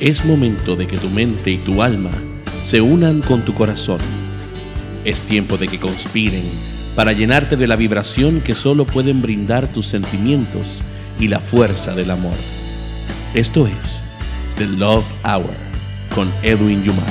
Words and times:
Es 0.00 0.24
momento 0.24 0.76
de 0.76 0.86
que 0.86 0.96
tu 0.96 1.10
mente 1.10 1.50
y 1.50 1.56
tu 1.56 1.82
alma 1.82 2.12
se 2.62 2.80
unan 2.80 3.20
con 3.20 3.44
tu 3.44 3.52
corazón. 3.52 3.98
Es 5.04 5.26
tiempo 5.26 5.56
de 5.56 5.66
que 5.66 5.80
conspiren 5.80 6.44
para 6.94 7.12
llenarte 7.12 7.56
de 7.56 7.66
la 7.66 7.74
vibración 7.74 8.40
que 8.40 8.54
solo 8.54 8.84
pueden 8.84 9.20
brindar 9.20 9.66
tus 9.66 9.88
sentimientos 9.88 10.84
y 11.18 11.26
la 11.26 11.40
fuerza 11.40 11.96
del 11.96 12.12
amor. 12.12 12.36
Esto 13.34 13.66
es 13.66 14.00
The 14.56 14.66
Love 14.66 15.04
Hour 15.24 15.50
con 16.14 16.30
Edwin 16.44 16.84
Yumar. 16.84 17.04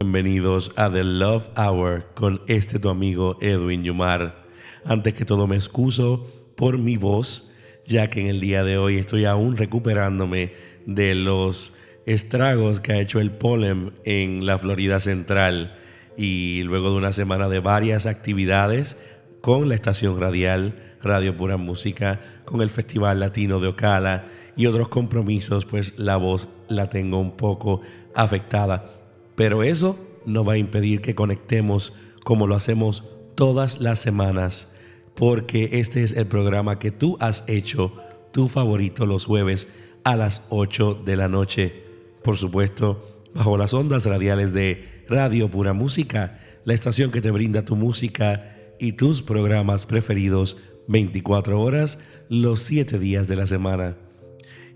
Bienvenidos 0.00 0.72
a 0.74 0.90
The 0.90 1.04
Love 1.04 1.44
Hour 1.56 2.04
con 2.16 2.42
este 2.48 2.80
tu 2.80 2.88
amigo 2.88 3.38
Edwin 3.40 3.84
Yumar. 3.84 4.42
Antes 4.84 5.14
que 5.14 5.24
todo 5.24 5.46
me 5.46 5.54
excuso 5.54 6.41
por 6.62 6.78
mi 6.78 6.96
voz, 6.96 7.50
ya 7.86 8.08
que 8.08 8.20
en 8.20 8.28
el 8.28 8.38
día 8.38 8.62
de 8.62 8.78
hoy 8.78 8.96
estoy 8.96 9.24
aún 9.24 9.56
recuperándome 9.56 10.52
de 10.86 11.16
los 11.16 11.76
estragos 12.06 12.78
que 12.78 12.92
ha 12.92 13.00
hecho 13.00 13.18
el 13.18 13.32
polen 13.32 13.94
en 14.04 14.46
la 14.46 14.60
Florida 14.60 15.00
Central 15.00 15.76
y 16.16 16.62
luego 16.62 16.92
de 16.92 16.98
una 16.98 17.12
semana 17.12 17.48
de 17.48 17.58
varias 17.58 18.06
actividades 18.06 18.96
con 19.40 19.68
la 19.68 19.74
estación 19.74 20.20
radial 20.20 20.94
Radio 21.02 21.36
Pura 21.36 21.56
Música, 21.56 22.20
con 22.44 22.60
el 22.60 22.70
Festival 22.70 23.18
Latino 23.18 23.58
de 23.58 23.66
Ocala 23.66 24.28
y 24.54 24.66
otros 24.66 24.86
compromisos, 24.86 25.64
pues 25.66 25.98
la 25.98 26.16
voz 26.16 26.48
la 26.68 26.88
tengo 26.90 27.18
un 27.18 27.36
poco 27.36 27.80
afectada. 28.14 28.88
Pero 29.34 29.64
eso 29.64 29.98
no 30.26 30.44
va 30.44 30.52
a 30.52 30.58
impedir 30.58 31.00
que 31.00 31.16
conectemos 31.16 31.92
como 32.22 32.46
lo 32.46 32.54
hacemos 32.54 33.02
todas 33.34 33.80
las 33.80 33.98
semanas 33.98 34.71
porque 35.14 35.70
este 35.72 36.02
es 36.02 36.12
el 36.14 36.26
programa 36.26 36.78
que 36.78 36.90
tú 36.90 37.16
has 37.20 37.44
hecho 37.46 37.92
tu 38.32 38.48
favorito 38.48 39.06
los 39.06 39.24
jueves 39.24 39.68
a 40.04 40.16
las 40.16 40.46
8 40.48 41.02
de 41.04 41.16
la 41.16 41.28
noche. 41.28 41.84
Por 42.22 42.38
supuesto, 42.38 43.24
bajo 43.34 43.56
las 43.56 43.74
ondas 43.74 44.04
radiales 44.04 44.52
de 44.52 45.04
Radio 45.08 45.50
Pura 45.50 45.72
Música, 45.72 46.40
la 46.64 46.74
estación 46.74 47.10
que 47.10 47.20
te 47.20 47.30
brinda 47.30 47.64
tu 47.64 47.76
música 47.76 48.56
y 48.78 48.92
tus 48.92 49.22
programas 49.22 49.86
preferidos 49.86 50.56
24 50.88 51.60
horas 51.60 51.98
los 52.28 52.60
7 52.62 52.98
días 52.98 53.28
de 53.28 53.36
la 53.36 53.46
semana. 53.46 53.96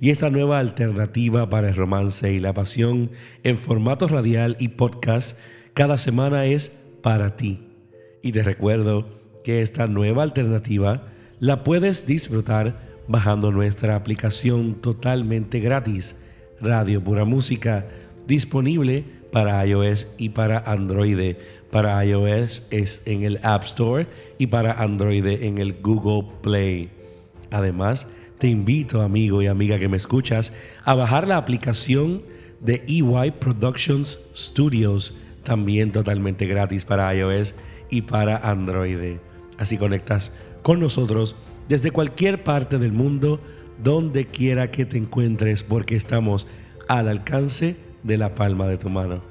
Y 0.01 0.11
esta 0.11 0.29
nueva 0.29 0.59
alternativa 0.59 1.49
para 1.49 1.69
el 1.69 1.75
romance 1.75 2.31
y 2.31 2.39
la 2.39 2.53
pasión 2.53 3.11
en 3.43 3.57
formato 3.57 4.07
radial 4.09 4.57
y 4.61 4.69
podcast 4.69 5.39
cada 5.73 5.97
semana 5.97 6.45
es 6.45 6.71
para 7.03 7.37
ti. 7.37 7.63
Y 8.23 8.33
te 8.33 8.43
recuerdo 8.43 9.16
que 9.47 9.63
esta 9.63 9.87
nueva 9.87 10.25
alternativa 10.25 11.05
la 11.39 11.63
puedes 11.63 12.05
disfrutar 12.05 12.81
bajando 13.07 13.53
nuestra 13.53 13.95
aplicación 13.95 14.75
totalmente 14.75 15.61
gratis, 15.61 16.17
Radio 16.61 17.01
Pura 17.01 17.25
Música, 17.25 17.87
disponible 18.27 19.05
para 19.31 19.65
iOS 19.65 20.09
y 20.19 20.31
para 20.31 20.59
Android. 20.59 21.37
Para 21.71 22.05
iOS 22.05 22.65
es 22.73 23.03
en 23.05 23.23
el 23.23 23.39
App 23.45 23.63
Store 23.63 24.09
y 24.37 24.49
para 24.49 24.73
Android 24.73 25.25
en 25.25 25.59
el 25.59 25.75
Google 25.81 26.29
Play. 26.43 26.91
Además, 27.53 28.09
te 28.39 28.49
invito, 28.49 29.01
amigo 29.01 29.43
y 29.43 29.47
amiga 29.47 29.79
que 29.79 29.89
me 29.89 29.97
escuchas, 29.97 30.53
a 30.85 30.97
bajar 30.97 31.29
la 31.29 31.37
aplicación 31.37 32.23
de 32.59 32.85
EY 32.89 33.31
Productions 33.39 34.19
Studios, 34.35 35.17
también 35.45 35.93
totalmente 35.93 36.47
gratis 36.47 36.85
para 36.85 37.15
iOS 37.15 37.55
y 37.91 38.03
para 38.03 38.39
Android. 38.39 39.19
Así 39.59 39.79
conectas 39.79 40.33
con 40.63 40.81
nosotros 40.81 41.37
desde 41.69 41.91
cualquier 41.91 42.45
parte 42.45 42.79
del 42.79 42.93
mundo, 42.93 43.41
donde 43.83 44.27
quiera 44.27 44.71
que 44.71 44.87
te 44.87 44.97
encuentres, 44.97 45.63
porque 45.63 45.97
estamos 45.97 46.47
al 46.89 47.09
alcance 47.09 47.77
de 48.03 48.19
la 48.19 48.35
palma 48.35 48.67
de 48.67 48.79
tu 48.79 48.89
mano. 48.89 49.23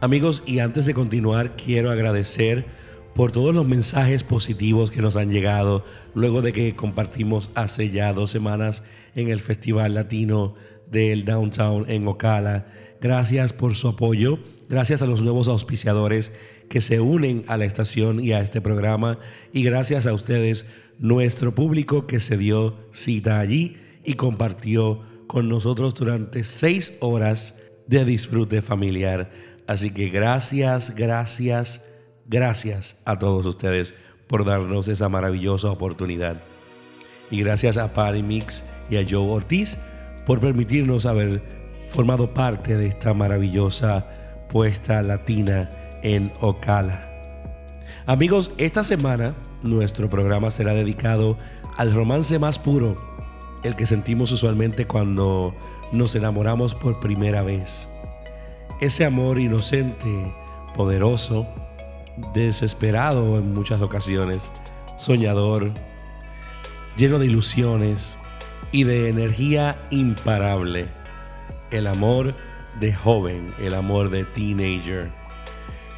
Amigos, 0.00 0.42
y 0.46 0.58
antes 0.58 0.86
de 0.86 0.94
continuar, 0.94 1.56
quiero 1.56 1.90
agradecer 1.90 2.66
por 3.14 3.30
todos 3.30 3.54
los 3.54 3.66
mensajes 3.66 4.24
positivos 4.24 4.90
que 4.90 5.02
nos 5.02 5.16
han 5.16 5.30
llegado 5.30 5.84
luego 6.14 6.42
de 6.42 6.52
que 6.52 6.74
compartimos 6.74 7.50
hace 7.54 7.90
ya 7.90 8.12
dos 8.12 8.30
semanas 8.30 8.82
en 9.14 9.28
el 9.28 9.40
Festival 9.40 9.94
Latino 9.94 10.54
del 10.90 11.24
Downtown 11.24 11.90
en 11.90 12.06
Ocala. 12.08 12.66
Gracias 13.00 13.52
por 13.52 13.74
su 13.74 13.88
apoyo, 13.88 14.38
gracias 14.68 15.02
a 15.02 15.06
los 15.06 15.22
nuevos 15.22 15.48
auspiciadores 15.48 16.32
que 16.72 16.80
se 16.80 17.00
unen 17.00 17.44
a 17.48 17.58
la 17.58 17.66
estación 17.66 18.18
y 18.18 18.32
a 18.32 18.40
este 18.40 18.62
programa 18.62 19.18
y 19.52 19.62
gracias 19.62 20.06
a 20.06 20.14
ustedes, 20.14 20.64
nuestro 20.98 21.54
público 21.54 22.06
que 22.06 22.18
se 22.18 22.38
dio 22.38 22.78
cita 22.94 23.40
allí 23.40 23.76
y 24.04 24.14
compartió 24.14 25.02
con 25.26 25.50
nosotros 25.50 25.94
durante 25.94 26.44
seis 26.44 26.94
horas 27.00 27.60
de 27.88 28.06
disfrute 28.06 28.62
familiar. 28.62 29.30
Así 29.66 29.90
que 29.90 30.08
gracias, 30.08 30.94
gracias, 30.94 31.86
gracias 32.24 32.96
a 33.04 33.18
todos 33.18 33.44
ustedes 33.44 33.92
por 34.26 34.46
darnos 34.46 34.88
esa 34.88 35.10
maravillosa 35.10 35.70
oportunidad. 35.70 36.40
Y 37.30 37.42
gracias 37.42 37.76
a 37.76 37.92
Party 37.92 38.22
Mix 38.22 38.64
y 38.88 38.96
a 38.96 39.04
Joe 39.06 39.30
Ortiz 39.30 39.76
por 40.24 40.40
permitirnos 40.40 41.04
haber 41.04 41.42
formado 41.90 42.32
parte 42.32 42.78
de 42.78 42.86
esta 42.86 43.12
maravillosa 43.12 44.06
puesta 44.48 45.02
latina 45.02 45.68
en 46.02 46.32
Ocala. 46.40 47.08
Amigos, 48.06 48.52
esta 48.56 48.82
semana 48.82 49.34
nuestro 49.62 50.10
programa 50.10 50.50
será 50.50 50.74
dedicado 50.74 51.38
al 51.76 51.94
romance 51.94 52.38
más 52.38 52.58
puro, 52.58 52.96
el 53.62 53.76
que 53.76 53.86
sentimos 53.86 54.32
usualmente 54.32 54.86
cuando 54.86 55.54
nos 55.92 56.14
enamoramos 56.14 56.74
por 56.74 57.00
primera 57.00 57.42
vez. 57.42 57.88
Ese 58.80 59.04
amor 59.04 59.38
inocente, 59.38 60.34
poderoso, 60.74 61.46
desesperado 62.34 63.38
en 63.38 63.54
muchas 63.54 63.80
ocasiones, 63.80 64.50
soñador, 64.98 65.70
lleno 66.96 67.18
de 67.18 67.26
ilusiones 67.26 68.16
y 68.72 68.84
de 68.84 69.08
energía 69.08 69.76
imparable. 69.90 70.88
El 71.70 71.86
amor 71.86 72.34
de 72.80 72.92
joven, 72.92 73.46
el 73.60 73.74
amor 73.74 74.10
de 74.10 74.24
teenager. 74.24 75.10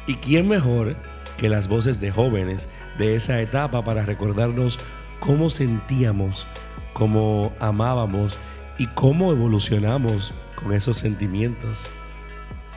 ¿Y 0.07 0.15
quién 0.15 0.47
mejor 0.47 0.95
que 1.37 1.49
las 1.49 1.67
voces 1.67 1.99
de 1.99 2.11
jóvenes 2.11 2.67
de 2.97 3.15
esa 3.15 3.41
etapa 3.41 3.81
para 3.81 4.05
recordarnos 4.05 4.77
cómo 5.19 5.49
sentíamos, 5.49 6.45
cómo 6.93 7.51
amábamos 7.59 8.37
y 8.77 8.87
cómo 8.87 9.31
evolucionamos 9.31 10.33
con 10.61 10.73
esos 10.73 10.97
sentimientos? 10.97 11.89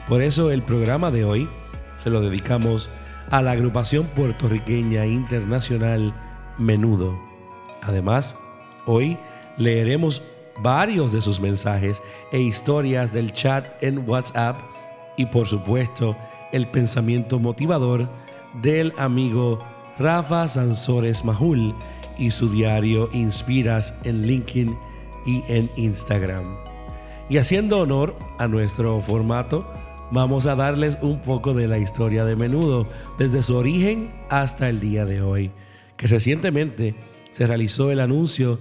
Por 0.07 0.23
eso 0.23 0.51
el 0.51 0.63
programa 0.63 1.11
de 1.11 1.23
hoy 1.23 1.47
se 1.97 2.09
lo 2.09 2.21
dedicamos 2.21 2.89
a 3.29 3.43
la 3.43 3.51
agrupación 3.51 4.07
puertorriqueña 4.07 5.05
internacional 5.05 6.13
Menudo. 6.57 7.17
Además, 7.83 8.35
hoy 8.85 9.17
leeremos 9.57 10.21
varios 10.61 11.13
de 11.13 11.21
sus 11.21 11.39
mensajes 11.39 12.01
e 12.31 12.39
historias 12.39 13.13
del 13.13 13.31
chat 13.33 13.65
en 13.83 14.09
WhatsApp 14.09 14.59
y 15.15 15.27
por 15.27 15.47
supuesto 15.47 16.17
el 16.51 16.67
pensamiento 16.67 17.39
motivador 17.39 18.09
del 18.61 18.93
amigo 18.97 19.59
Rafa 19.97 20.47
Sansores 20.47 21.23
Majul 21.25 21.75
y 22.17 22.31
su 22.31 22.49
diario 22.49 23.09
Inspiras 23.13 23.93
en 24.03 24.25
LinkedIn 24.25 24.77
y 25.25 25.43
en 25.47 25.69
Instagram. 25.75 26.43
Y 27.29 27.37
haciendo 27.37 27.79
honor 27.79 28.15
a 28.37 28.47
nuestro 28.47 29.01
formato, 29.01 29.65
vamos 30.11 30.47
a 30.47 30.55
darles 30.55 30.97
un 31.01 31.21
poco 31.21 31.53
de 31.53 31.67
la 31.67 31.77
historia 31.77 32.25
de 32.25 32.35
menudo, 32.35 32.87
desde 33.17 33.43
su 33.43 33.55
origen 33.55 34.09
hasta 34.29 34.69
el 34.69 34.79
día 34.79 35.05
de 35.05 35.21
hoy, 35.21 35.51
que 35.97 36.07
recientemente 36.07 36.95
se 37.31 37.45
realizó 37.45 37.91
el 37.91 37.99
anuncio 37.99 38.59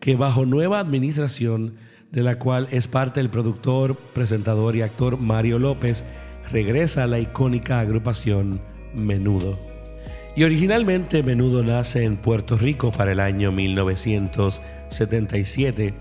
que 0.00 0.16
bajo 0.16 0.46
nueva 0.46 0.78
administración, 0.78 1.74
de 2.10 2.22
la 2.22 2.38
cual 2.38 2.68
es 2.70 2.88
parte 2.88 3.20
el 3.20 3.28
productor, 3.28 3.96
presentador 3.96 4.76
y 4.76 4.82
actor 4.82 5.18
Mario 5.18 5.58
López, 5.58 6.04
regresa 6.50 7.04
a 7.04 7.06
la 7.06 7.18
icónica 7.18 7.80
agrupación 7.80 8.62
Menudo. 8.94 9.58
Y 10.34 10.44
originalmente 10.44 11.22
Menudo 11.22 11.62
nace 11.62 12.04
en 12.04 12.16
Puerto 12.16 12.56
Rico 12.56 12.90
para 12.90 13.12
el 13.12 13.20
año 13.20 13.52
1977 13.52 15.92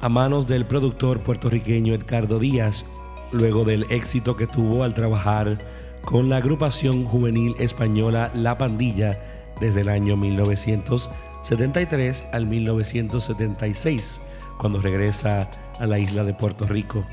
a 0.00 0.08
manos 0.08 0.46
del 0.46 0.64
productor 0.66 1.20
puertorriqueño 1.22 1.92
Edgardo 1.94 2.38
Díaz, 2.38 2.84
luego 3.32 3.64
del 3.64 3.84
éxito 3.90 4.36
que 4.36 4.46
tuvo 4.46 4.84
al 4.84 4.94
trabajar 4.94 5.58
con 6.02 6.28
la 6.28 6.36
agrupación 6.36 7.04
juvenil 7.04 7.56
española 7.58 8.30
La 8.34 8.56
Pandilla 8.58 9.18
desde 9.60 9.80
el 9.80 9.88
año 9.88 10.16
1973 10.16 12.24
al 12.32 12.46
1976, 12.46 14.20
cuando 14.58 14.80
regresa 14.80 15.50
a 15.78 15.86
la 15.86 15.98
isla 15.98 16.24
de 16.24 16.32
Puerto 16.34 16.66
Rico. 16.66 17.04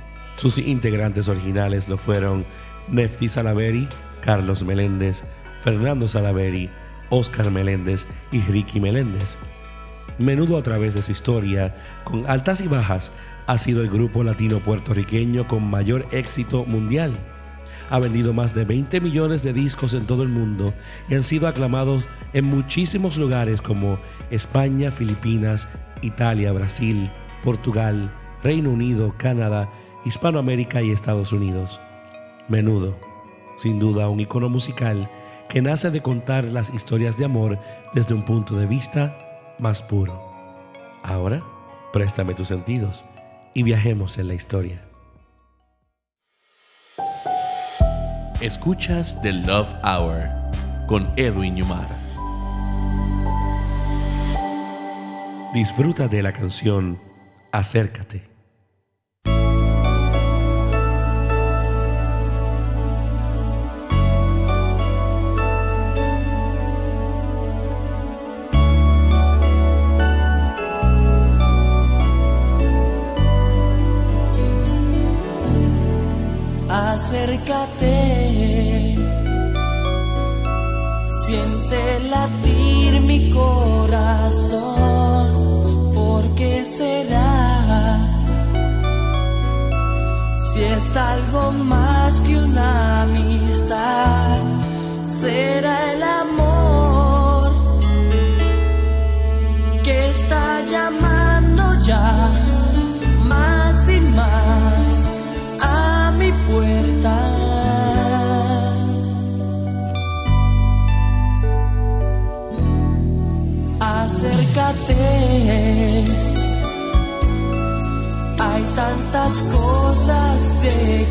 Sus 0.43 0.57
integrantes 0.57 1.29
originales 1.29 1.87
lo 1.87 1.97
fueron 1.97 2.43
Nefti 2.91 3.29
Salaveri, 3.29 3.87
Carlos 4.19 4.61
Meléndez, 4.65 5.21
Fernando 5.63 6.09
Salaveri, 6.09 6.69
Oscar 7.09 7.49
Meléndez 7.49 8.05
y 8.29 8.41
Ricky 8.41 8.81
Meléndez. 8.81 9.37
Menudo 10.17 10.57
a 10.57 10.61
través 10.61 10.95
de 10.95 11.01
su 11.01 11.13
historia, 11.13 11.73
con 12.03 12.29
altas 12.29 12.59
y 12.59 12.67
bajas, 12.67 13.09
ha 13.47 13.57
sido 13.57 13.81
el 13.81 13.89
grupo 13.89 14.21
latino 14.21 14.59
puertorriqueño 14.59 15.47
con 15.47 15.65
mayor 15.65 16.05
éxito 16.11 16.65
mundial. 16.65 17.13
Ha 17.89 17.99
vendido 17.99 18.33
más 18.33 18.53
de 18.53 18.65
20 18.65 18.99
millones 18.99 19.43
de 19.43 19.53
discos 19.53 19.93
en 19.93 20.05
todo 20.05 20.23
el 20.23 20.29
mundo 20.29 20.73
y 21.07 21.15
han 21.15 21.23
sido 21.23 21.47
aclamados 21.47 22.03
en 22.33 22.43
muchísimos 22.43 23.15
lugares 23.15 23.61
como 23.61 23.97
España, 24.29 24.91
Filipinas, 24.91 25.69
Italia, 26.01 26.51
Brasil, 26.51 27.09
Portugal, 27.45 28.11
Reino 28.43 28.71
Unido, 28.71 29.15
Canadá, 29.17 29.69
Hispanoamérica 30.05 30.81
y 30.81 30.91
Estados 30.91 31.31
Unidos. 31.31 31.79
Menudo, 32.47 32.97
sin 33.57 33.79
duda 33.79 34.09
un 34.09 34.19
icono 34.19 34.50
musical 34.50 35.09
que 35.50 35.61
nace 35.61 35.91
de 35.91 36.01
contar 36.01 36.44
las 36.45 36.73
historias 36.73 37.17
de 37.17 37.25
amor 37.25 37.59
desde 37.94 38.13
un 38.13 38.23
punto 38.23 38.55
de 38.55 38.65
vista 38.65 39.17
más 39.59 39.83
puro. 39.83 40.21
Ahora, 41.03 41.41
préstame 41.91 42.33
tus 42.33 42.47
sentidos 42.47 43.05
y 43.53 43.63
viajemos 43.63 44.17
en 44.17 44.27
la 44.27 44.33
historia. 44.33 44.81
Escuchas 48.41 49.21
The 49.21 49.31
Love 49.31 49.69
Hour 49.83 50.27
con 50.88 51.09
Edwin 51.15 51.55
Yumar. 51.55 51.88
Disfruta 55.53 56.07
de 56.07 56.23
la 56.23 56.33
canción 56.33 57.00
Acércate. 57.51 58.17
acércate, 58.17 58.32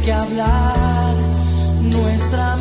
que 0.05 0.13
hablar, 0.13 1.15
nuestra 1.81 2.52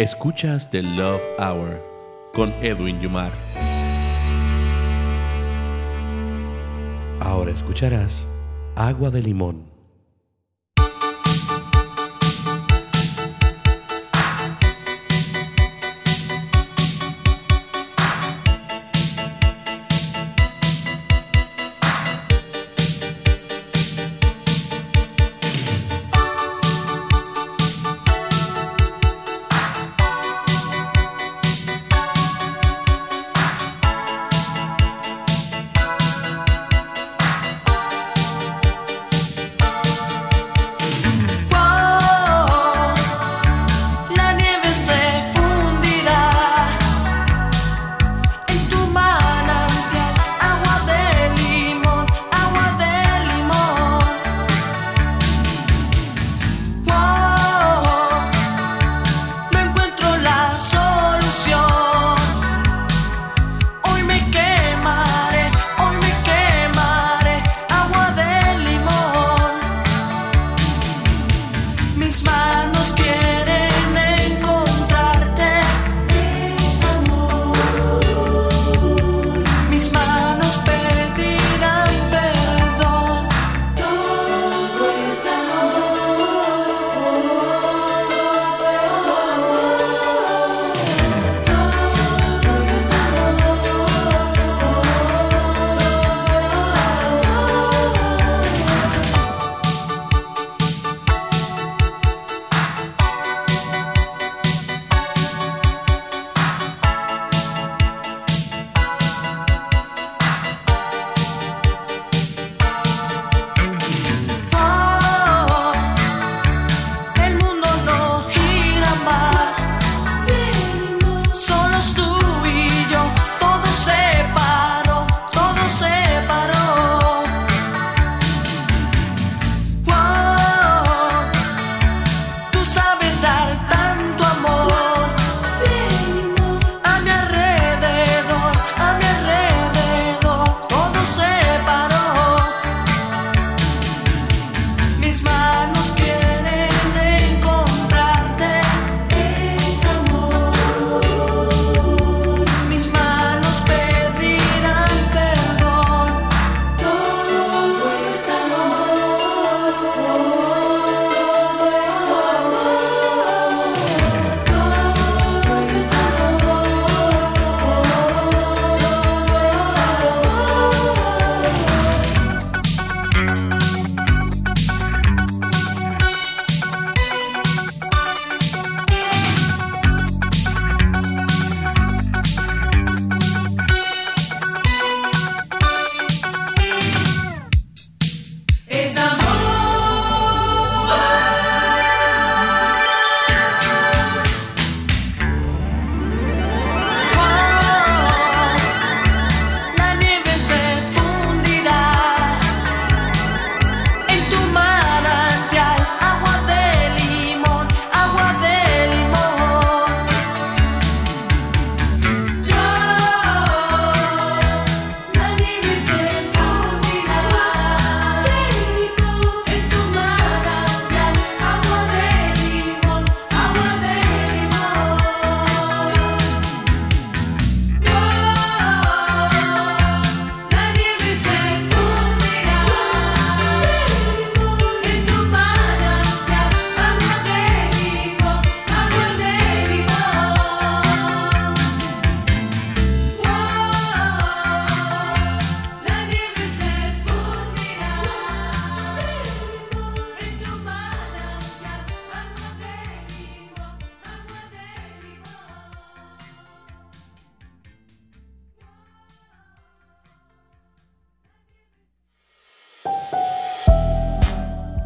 Escuchas 0.00 0.70
The 0.70 0.82
Love 0.82 1.20
Hour 1.38 1.78
con 2.32 2.54
Edwin 2.62 3.02
Yumar. 3.02 3.30
Ahora 7.20 7.50
escucharás 7.50 8.26
Agua 8.76 9.10
de 9.10 9.20
Limón. 9.20 9.66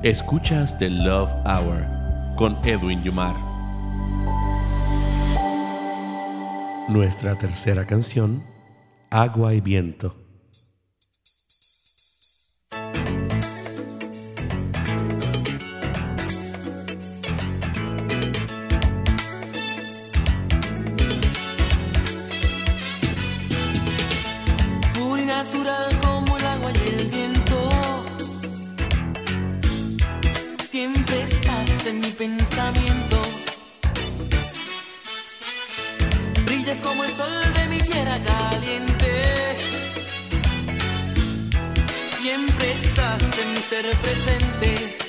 Escuchas 0.05 0.77
The 0.77 0.91
Love 0.91 1.33
Hour 1.47 1.87
con 2.37 2.59
Edwin 2.67 3.03
Yumar. 3.03 3.35
Nuestra 6.91 7.39
tercera 7.39 7.87
canción, 7.87 8.43
Agua 9.09 9.55
y 9.55 9.63
Viento. 9.63 10.24
Como 36.95 37.05
el 37.05 37.11
sol 37.11 37.55
de 37.55 37.67
mi 37.67 37.81
tierra 37.81 38.19
caliente. 38.23 39.57
siempre 42.23 42.73
estás 42.73 43.39
en 43.39 43.53
mi 43.53 43.61
ser 43.61 43.97
presente. 43.97 45.04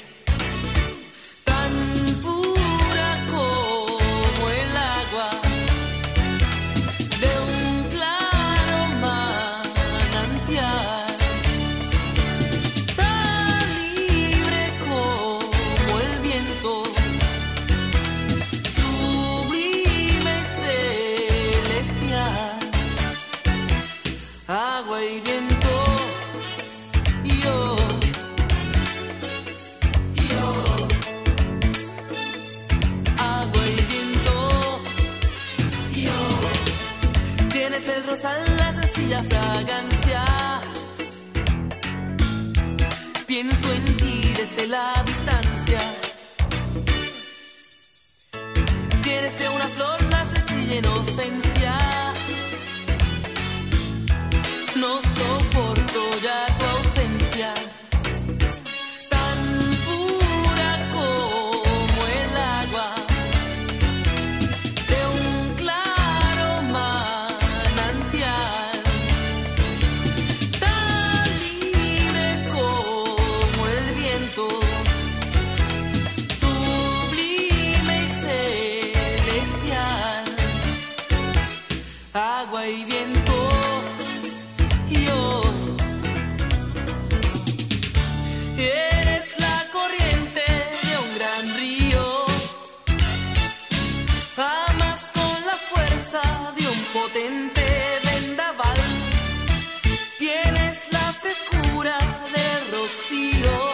Rocío. 102.86 103.65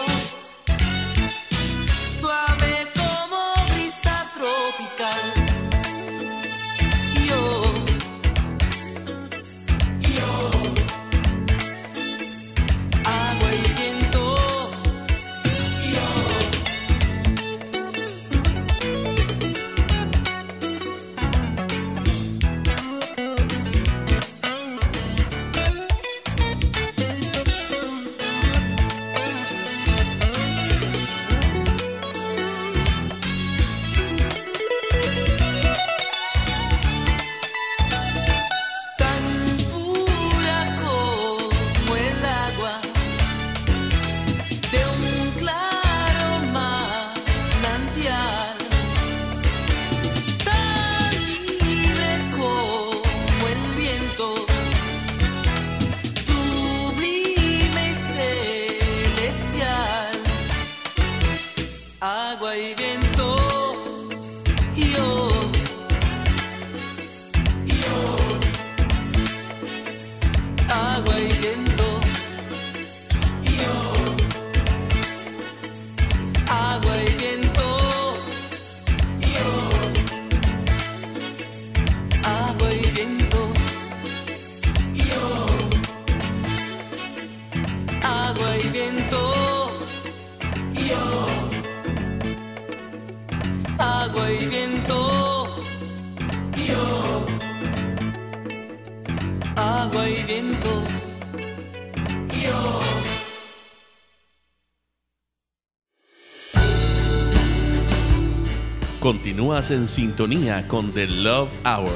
Continúas 109.32 109.70
en 109.70 109.88
sintonía 109.88 110.68
con 110.68 110.92
The 110.92 111.06
Love 111.06 111.50
Hour 111.64 111.88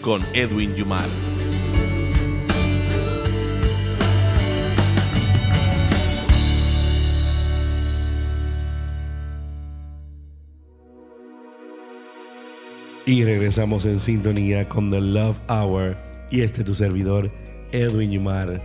con 0.00 0.22
Edwin 0.34 0.74
Yumar. 0.74 1.06
Y 13.06 13.22
regresamos 13.22 13.86
en 13.86 14.00
sintonía 14.00 14.68
con 14.68 14.90
The 14.90 15.00
Love 15.00 15.36
Hour 15.48 15.96
y 16.32 16.40
este 16.40 16.64
tu 16.64 16.74
servidor 16.74 17.30
Edwin 17.70 18.10
Yumar. 18.10 18.60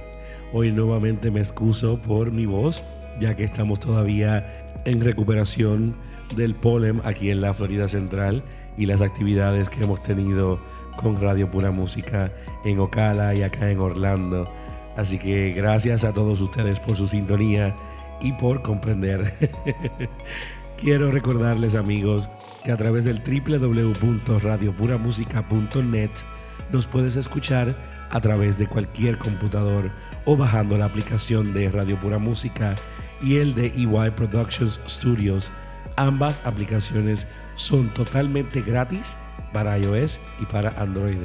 Hoy 0.51 0.71
nuevamente 0.71 1.29
me 1.29 1.41
excuso 1.41 2.01
por 2.01 2.31
mi 2.31 2.47
voz, 2.47 2.83
ya 3.19 3.35
que 3.35 3.43
estamos 3.43 3.79
todavía 3.79 4.81
en 4.85 5.01
recuperación 5.01 5.95
del 6.35 6.55
polen 6.55 7.01
aquí 7.03 7.29
en 7.29 7.41
la 7.41 7.53
Florida 7.53 7.87
Central 7.87 8.43
y 8.77 8.85
las 8.85 9.01
actividades 9.01 9.69
que 9.69 9.83
hemos 9.83 10.01
tenido 10.03 10.59
con 10.97 11.17
Radio 11.17 11.49
Pura 11.49 11.71
Música 11.71 12.31
en 12.63 12.79
Ocala 12.79 13.33
y 13.35 13.43
acá 13.43 13.69
en 13.69 13.79
Orlando. 13.79 14.49
Así 14.97 15.19
que 15.19 15.53
gracias 15.53 16.03
a 16.03 16.13
todos 16.13 16.41
ustedes 16.41 16.79
por 16.79 16.97
su 16.97 17.07
sintonía 17.07 17.75
y 18.21 18.33
por 18.33 18.61
comprender. 18.61 19.33
Quiero 20.77 21.11
recordarles 21.11 21.75
amigos 21.75 22.29
que 22.63 22.71
a 22.71 22.77
través 22.77 23.03
del 23.05 23.21
www.radiopuramusica.net 23.21 26.09
nos 26.71 26.87
puedes 26.87 27.15
escuchar 27.15 27.75
a 28.09 28.19
través 28.21 28.57
de 28.57 28.67
cualquier 28.67 29.17
computador 29.17 29.89
o 30.25 30.35
bajando 30.35 30.77
la 30.77 30.85
aplicación 30.85 31.53
de 31.53 31.69
Radio 31.69 31.97
Pura 31.97 32.17
Música 32.17 32.75
y 33.21 33.37
el 33.37 33.55
de 33.55 33.67
EY 33.67 34.11
Productions 34.15 34.79
Studios. 34.87 35.51
Ambas 35.95 36.45
aplicaciones 36.45 37.25
son 37.55 37.87
totalmente 37.89 38.61
gratis 38.61 39.15
para 39.53 39.77
iOS 39.77 40.19
y 40.41 40.45
para 40.45 40.69
Android. 40.81 41.17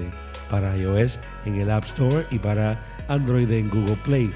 Para 0.51 0.77
iOS 0.77 1.19
en 1.45 1.61
el 1.61 1.71
App 1.71 1.85
Store 1.85 2.25
y 2.31 2.39
para 2.39 2.85
Android 3.09 3.51
en 3.51 3.69
Google 3.69 3.97
Play. 4.05 4.31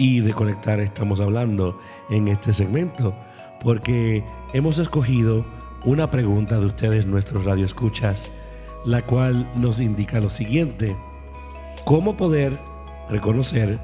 Y 0.00 0.20
de 0.20 0.32
conectar 0.32 0.80
estamos 0.80 1.20
hablando 1.20 1.78
en 2.08 2.28
este 2.28 2.54
segmento, 2.54 3.14
porque 3.62 4.24
hemos 4.54 4.78
escogido 4.78 5.44
una 5.84 6.10
pregunta 6.10 6.58
de 6.58 6.64
ustedes, 6.64 7.04
nuestros 7.04 7.44
radioescuchas, 7.44 8.32
la 8.86 9.02
cual 9.02 9.46
nos 9.56 9.78
indica 9.78 10.18
lo 10.18 10.30
siguiente: 10.30 10.96
¿Cómo 11.84 12.16
poder 12.16 12.58
reconocer 13.10 13.78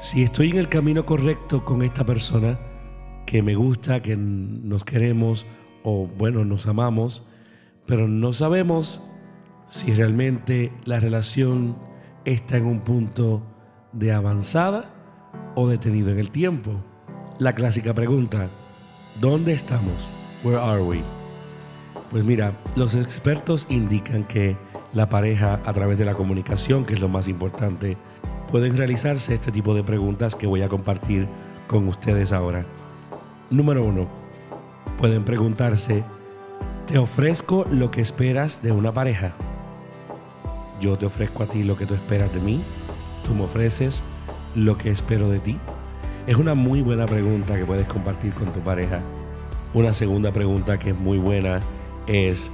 si 0.00 0.24
estoy 0.24 0.50
en 0.50 0.56
el 0.56 0.68
camino 0.68 1.06
correcto 1.06 1.64
con 1.64 1.82
esta 1.82 2.04
persona 2.04 2.58
que 3.24 3.40
me 3.40 3.54
gusta, 3.54 4.02
que 4.02 4.16
nos 4.16 4.82
queremos 4.84 5.46
o 5.84 6.08
bueno, 6.08 6.44
nos 6.44 6.66
amamos, 6.66 7.30
pero 7.86 8.08
no 8.08 8.32
sabemos 8.32 9.00
si 9.68 9.94
realmente 9.94 10.72
la 10.86 10.98
relación 10.98 11.76
está 12.24 12.56
en 12.56 12.66
un 12.66 12.80
punto 12.80 13.44
de 13.92 14.10
avanzada 14.10 14.95
o 15.56 15.66
detenido 15.66 16.10
en 16.10 16.20
el 16.20 16.30
tiempo. 16.30 16.72
La 17.38 17.54
clásica 17.54 17.92
pregunta, 17.92 18.48
¿dónde 19.20 19.54
estamos? 19.54 20.12
Where 20.44 20.58
are 20.58 20.82
we? 20.82 21.00
Pues 22.10 22.22
mira, 22.24 22.52
los 22.76 22.94
expertos 22.94 23.66
indican 23.68 24.22
que 24.24 24.56
la 24.92 25.08
pareja 25.08 25.60
a 25.64 25.72
través 25.72 25.98
de 25.98 26.04
la 26.04 26.14
comunicación, 26.14 26.84
que 26.84 26.94
es 26.94 27.00
lo 27.00 27.08
más 27.08 27.26
importante, 27.26 27.96
pueden 28.50 28.76
realizarse 28.76 29.34
este 29.34 29.50
tipo 29.50 29.74
de 29.74 29.82
preguntas 29.82 30.36
que 30.36 30.46
voy 30.46 30.62
a 30.62 30.68
compartir 30.68 31.26
con 31.66 31.88
ustedes 31.88 32.32
ahora. 32.32 32.64
Número 33.50 33.82
uno, 33.82 34.06
pueden 34.98 35.24
preguntarse, 35.24 36.04
¿te 36.86 36.98
ofrezco 36.98 37.66
lo 37.70 37.90
que 37.90 38.02
esperas 38.02 38.62
de 38.62 38.72
una 38.72 38.92
pareja? 38.92 39.32
Yo 40.80 40.96
te 40.98 41.06
ofrezco 41.06 41.42
a 41.42 41.46
ti 41.46 41.64
lo 41.64 41.76
que 41.76 41.86
tú 41.86 41.94
esperas 41.94 42.32
de 42.34 42.40
mí. 42.40 42.62
Tú 43.24 43.34
me 43.34 43.44
ofreces 43.44 44.02
lo 44.56 44.76
que 44.78 44.90
espero 44.90 45.30
de 45.30 45.38
ti. 45.38 45.58
Es 46.26 46.36
una 46.36 46.54
muy 46.54 46.82
buena 46.82 47.06
pregunta 47.06 47.56
que 47.56 47.64
puedes 47.64 47.86
compartir 47.86 48.32
con 48.32 48.52
tu 48.52 48.60
pareja. 48.60 49.00
Una 49.74 49.92
segunda 49.92 50.32
pregunta 50.32 50.78
que 50.78 50.90
es 50.90 50.98
muy 50.98 51.18
buena 51.18 51.60
es, 52.08 52.50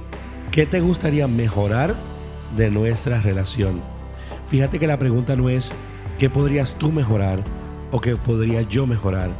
¿qué 0.51 0.65
te 0.65 0.81
gustaría 0.81 1.27
mejorar 1.27 1.95
de 2.55 2.69
nuestra 2.69 3.21
relación? 3.21 3.81
Fíjate 4.47 4.77
que 4.77 4.85
la 4.85 4.99
pregunta 4.99 5.35
no 5.35 5.49
es, 5.49 5.71
¿qué 6.19 6.29
podrías 6.29 6.75
tú 6.75 6.91
mejorar 6.91 7.41
o 7.91 8.01
qué 8.01 8.17
podría 8.17 8.61
yo 8.61 8.85
mejorar? 8.85 9.31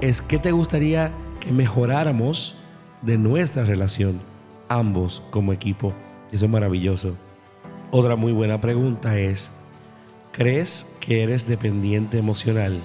Es, 0.00 0.20
¿qué 0.20 0.38
te 0.38 0.50
gustaría 0.50 1.12
que 1.38 1.52
mejoráramos 1.52 2.58
de 3.02 3.16
nuestra 3.16 3.64
relación, 3.64 4.20
ambos 4.68 5.22
como 5.30 5.52
equipo? 5.52 5.94
Eso 6.32 6.46
es 6.46 6.50
maravilloso. 6.50 7.14
Otra 7.92 8.16
muy 8.16 8.32
buena 8.32 8.60
pregunta 8.60 9.16
es, 9.16 9.50
¿crees 10.32 10.86
que 11.00 11.22
eres 11.22 11.48
dependiente 11.48 12.18
emocional? 12.18 12.78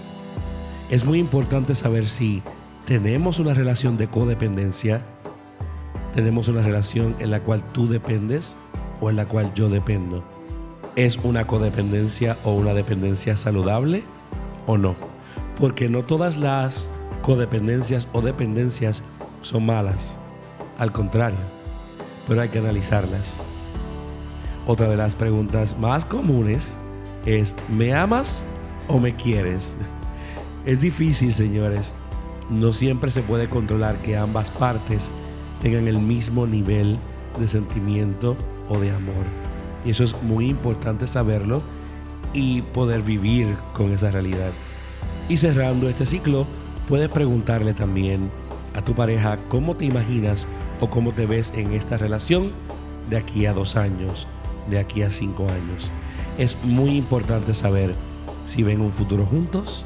Es 0.90 1.06
muy 1.06 1.20
importante 1.20 1.76
saber 1.76 2.08
si 2.08 2.42
tenemos 2.86 3.40
una 3.40 3.54
relación 3.54 3.98
de 3.98 4.08
codependencia, 4.08 5.02
tenemos 6.14 6.48
una 6.48 6.62
relación 6.62 7.16
en 7.20 7.32
la 7.32 7.42
cual 7.42 7.64
tú 7.74 7.88
dependes 7.88 8.56
o 9.02 9.10
en 9.10 9.18
la 9.18 9.26
cual 9.26 9.54
yo 9.54 9.70
dependo. 9.70 10.24
¿Es 10.96 11.18
una 11.18 11.46
codependencia 11.46 12.38
o 12.44 12.54
una 12.54 12.74
dependencia 12.74 13.36
saludable 13.36 14.04
o 14.66 14.78
no? 14.78 14.96
Porque 15.60 15.90
no 15.90 16.04
todas 16.04 16.38
las 16.38 16.90
codependencias 17.22 18.08
o 18.14 18.22
dependencias 18.22 19.02
son 19.42 19.66
malas, 19.66 20.16
al 20.78 20.92
contrario, 20.92 21.40
pero 22.28 22.42
hay 22.42 22.50
que 22.50 22.60
analizarlas. 22.60 23.38
Otra 24.68 24.88
de 24.88 24.96
las 24.96 25.16
preguntas 25.16 25.78
más 25.78 26.06
comunes 26.06 26.76
es, 27.26 27.56
¿me 27.70 27.94
amas 27.94 28.44
o 28.88 29.00
me 29.00 29.16
quieres? 29.16 29.74
Es 30.66 30.82
difícil, 30.82 31.34
señores. 31.34 31.94
No 32.50 32.74
siempre 32.74 33.12
se 33.12 33.22
puede 33.22 33.50
controlar 33.50 33.98
que 33.98 34.18
ambas 34.18 34.52
partes 34.52 35.10
tengan 35.62 35.88
el 35.88 36.00
mismo 36.00 36.46
nivel 36.46 36.98
de 37.40 37.48
sentimiento 37.48 38.36
o 38.70 38.80
de 38.80 38.92
amor. 38.92 39.26
Y 39.84 39.92
eso 39.92 40.04
es 40.04 40.16
muy 40.24 40.48
importante 40.48 41.08
saberlo 41.08 41.62
y 42.34 42.62
poder 42.62 43.02
vivir 43.02 43.56
con 43.74 43.92
esa 43.92 44.12
realidad. 44.12 44.52
Y 45.30 45.38
cerrando 45.38 45.90
este 45.90 46.06
ciclo, 46.06 46.46
puedes 46.88 47.10
preguntarle 47.10 47.74
también 47.74 48.30
a 48.76 48.84
tu 48.84 48.94
pareja 48.94 49.38
cómo 49.50 49.76
te 49.76 49.86
imaginas 49.86 50.48
o 50.80 50.90
cómo 50.90 51.12
te 51.12 51.26
ves 51.26 51.52
en 51.56 51.74
esta 51.74 51.98
relación 51.98 52.52
de 53.10 53.18
aquí 53.18 53.46
a 53.46 53.54
dos 53.54 53.76
años 53.76 54.28
de 54.70 54.80
aquí 54.80 55.04
a 55.04 55.12
cinco 55.12 55.48
años. 55.50 55.92
Es 56.38 56.58
muy 56.64 56.92
importante 56.92 57.54
saber 57.54 57.96
si 58.46 58.64
ven 58.64 58.82
un 58.82 58.92
futuro 58.92 59.26
juntos 59.26 59.86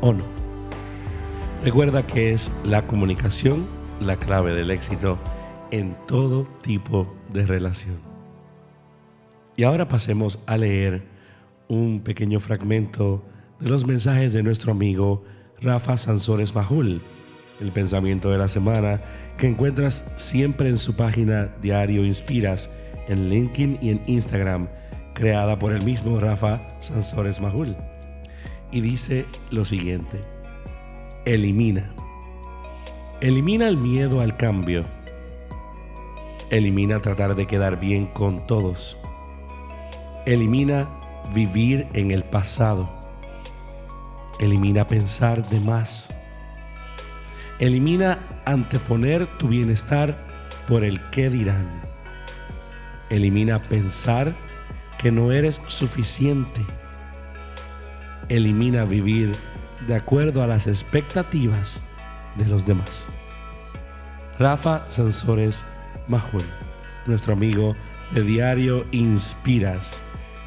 o 0.00 0.12
no. 0.12 0.24
Recuerda 1.62 2.06
que 2.06 2.32
es 2.32 2.50
la 2.64 2.86
comunicación 2.86 3.66
la 4.00 4.16
clave 4.16 4.54
del 4.54 4.70
éxito 4.70 5.18
en 5.70 5.94
todo 6.06 6.48
tipo 6.62 7.14
de 7.32 7.46
relación. 7.46 7.98
Y 9.56 9.64
ahora 9.64 9.88
pasemos 9.88 10.38
a 10.46 10.56
leer 10.56 11.02
un 11.68 12.00
pequeño 12.00 12.40
fragmento 12.40 13.22
de 13.60 13.68
los 13.68 13.86
mensajes 13.86 14.32
de 14.32 14.42
nuestro 14.42 14.72
amigo 14.72 15.22
Rafa 15.60 15.98
Sansores 15.98 16.54
Majul, 16.54 17.02
el 17.60 17.70
pensamiento 17.72 18.30
de 18.30 18.38
la 18.38 18.48
semana 18.48 19.00
que 19.36 19.46
encuentras 19.46 20.02
siempre 20.16 20.70
en 20.70 20.78
su 20.78 20.96
página 20.96 21.54
Diario 21.60 22.04
Inspiras 22.04 22.70
en 23.08 23.28
LinkedIn 23.28 23.78
y 23.82 23.90
en 23.90 24.02
Instagram, 24.06 24.68
creada 25.20 25.58
por 25.58 25.72
el 25.72 25.84
mismo 25.84 26.18
Rafa 26.18 26.62
Sansores 26.80 27.42
Majul. 27.42 27.76
Y 28.72 28.80
dice 28.80 29.26
lo 29.50 29.66
siguiente, 29.66 30.18
elimina. 31.26 31.92
Elimina 33.20 33.68
el 33.68 33.76
miedo 33.76 34.22
al 34.22 34.38
cambio. 34.38 34.86
Elimina 36.48 37.00
tratar 37.00 37.34
de 37.34 37.46
quedar 37.46 37.78
bien 37.78 38.06
con 38.06 38.46
todos. 38.46 38.96
Elimina 40.24 40.88
vivir 41.34 41.86
en 41.92 42.12
el 42.12 42.24
pasado. 42.24 42.88
Elimina 44.38 44.86
pensar 44.86 45.46
de 45.50 45.60
más. 45.60 46.08
Elimina 47.58 48.20
anteponer 48.46 49.26
tu 49.36 49.48
bienestar 49.48 50.16
por 50.66 50.82
el 50.82 50.98
qué 51.10 51.28
dirán. 51.28 51.68
Elimina 53.10 53.58
pensar 53.58 54.32
que 55.00 55.10
no 55.10 55.32
eres 55.32 55.60
suficiente. 55.68 56.60
Elimina 58.28 58.84
vivir 58.84 59.32
de 59.86 59.94
acuerdo 59.94 60.42
a 60.42 60.46
las 60.46 60.66
expectativas 60.66 61.80
de 62.36 62.46
los 62.46 62.66
demás. 62.66 63.06
Rafa 64.38 64.84
Sansores 64.90 65.64
Majul, 66.06 66.42
nuestro 67.06 67.32
amigo 67.32 67.74
de 68.12 68.22
Diario 68.22 68.84
Inspiras, 68.90 70.00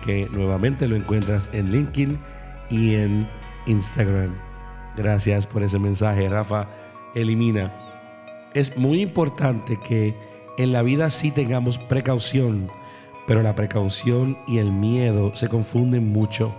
que 0.06 0.28
nuevamente 0.32 0.88
lo 0.88 0.96
encuentras 0.96 1.50
en 1.52 1.72
LinkedIn 1.72 2.20
y 2.70 2.96
en 2.96 3.28
Instagram. 3.66 4.36
Gracias 4.96 5.48
por 5.48 5.64
ese 5.64 5.80
mensaje, 5.80 6.30
Rafa. 6.30 6.68
Elimina. 7.16 7.74
Es 8.54 8.78
muy 8.78 9.02
importante 9.02 9.80
que 9.84 10.16
en 10.60 10.72
la 10.72 10.84
vida 10.84 11.10
sí 11.10 11.32
tengamos 11.32 11.80
precaución, 11.80 12.70
pero 13.28 13.42
la 13.42 13.56
precaución 13.56 14.38
y 14.48 14.58
el 14.58 14.72
miedo 14.72 15.36
se 15.36 15.50
confunden 15.50 16.12
mucho. 16.12 16.54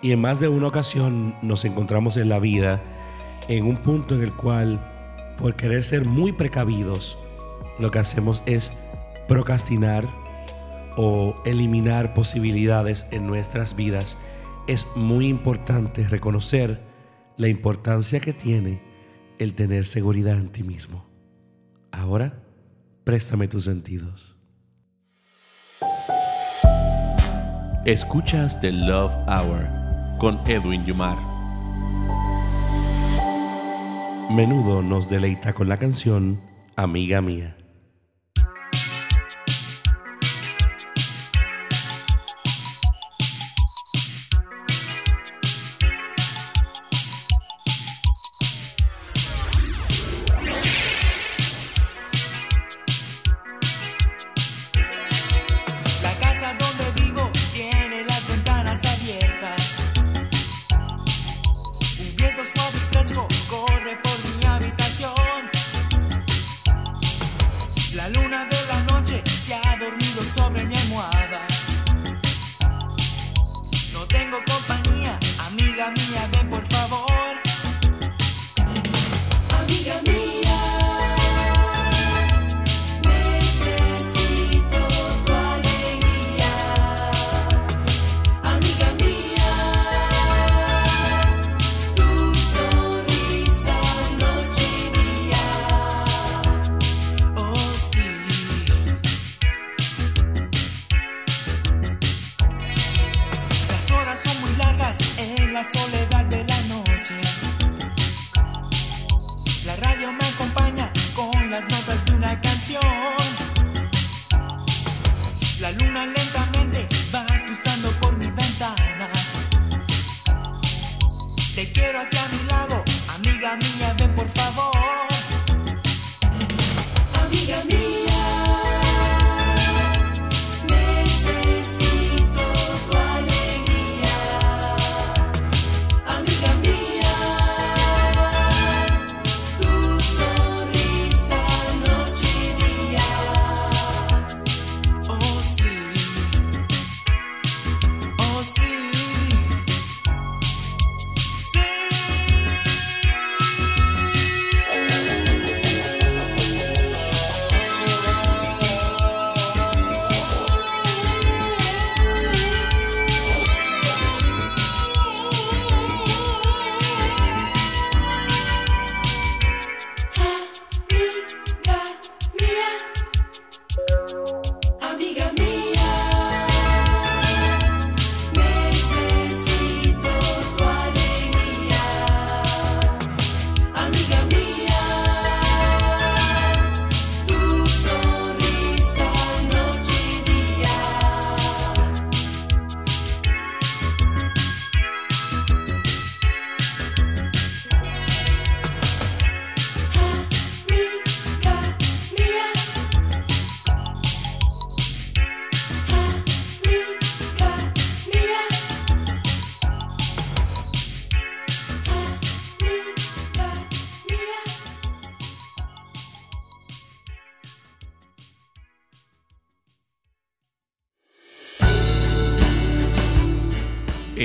Y 0.00 0.12
en 0.12 0.20
más 0.20 0.40
de 0.40 0.48
una 0.48 0.68
ocasión 0.68 1.34
nos 1.42 1.64
encontramos 1.64 2.16
en 2.16 2.28
la 2.28 2.38
vida 2.38 2.82
en 3.48 3.66
un 3.66 3.76
punto 3.76 4.14
en 4.14 4.22
el 4.22 4.32
cual, 4.34 4.80
por 5.38 5.56
querer 5.56 5.84
ser 5.84 6.04
muy 6.04 6.32
precavidos, 6.32 7.18
lo 7.78 7.90
que 7.90 7.98
hacemos 7.98 8.42
es 8.46 8.70
procrastinar 9.28 10.08
o 10.96 11.34
eliminar 11.44 12.14
posibilidades 12.14 13.06
en 13.10 13.26
nuestras 13.26 13.74
vidas. 13.74 14.16
Es 14.68 14.86
muy 14.94 15.26
importante 15.26 16.06
reconocer 16.06 16.80
la 17.36 17.48
importancia 17.48 18.20
que 18.20 18.32
tiene 18.32 18.80
el 19.38 19.54
tener 19.54 19.86
seguridad 19.86 20.36
en 20.36 20.50
ti 20.50 20.62
mismo. 20.62 21.04
Ahora, 21.90 22.42
Préstame 23.04 23.48
tus 23.48 23.64
sentidos. 23.64 24.36
Escuchas 27.84 28.60
The 28.60 28.70
Love 28.70 29.12
Hour 29.26 29.66
con 30.18 30.38
Edwin 30.46 30.86
Yumar. 30.86 31.16
Menudo 34.30 34.82
nos 34.82 35.10
deleita 35.10 35.52
con 35.52 35.68
la 35.68 35.78
canción 35.78 36.40
Amiga 36.76 37.20
Mía. 37.20 37.56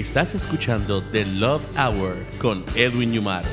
Estás 0.08 0.34
escuchando 0.36 1.04
The 1.04 1.26
Love 1.26 1.62
Hour 1.78 2.16
con 2.40 2.64
Edwin 2.76 3.12
Yumaro. 3.12 3.46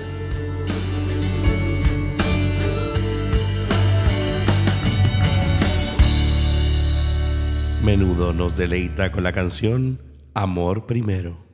Menudo 7.83 8.33
nos 8.33 8.57
deleita 8.57 9.11
con 9.11 9.25
la 9.25 9.33
canción 9.33 10.01
Amor 10.33 10.87
Primero. 10.87 11.54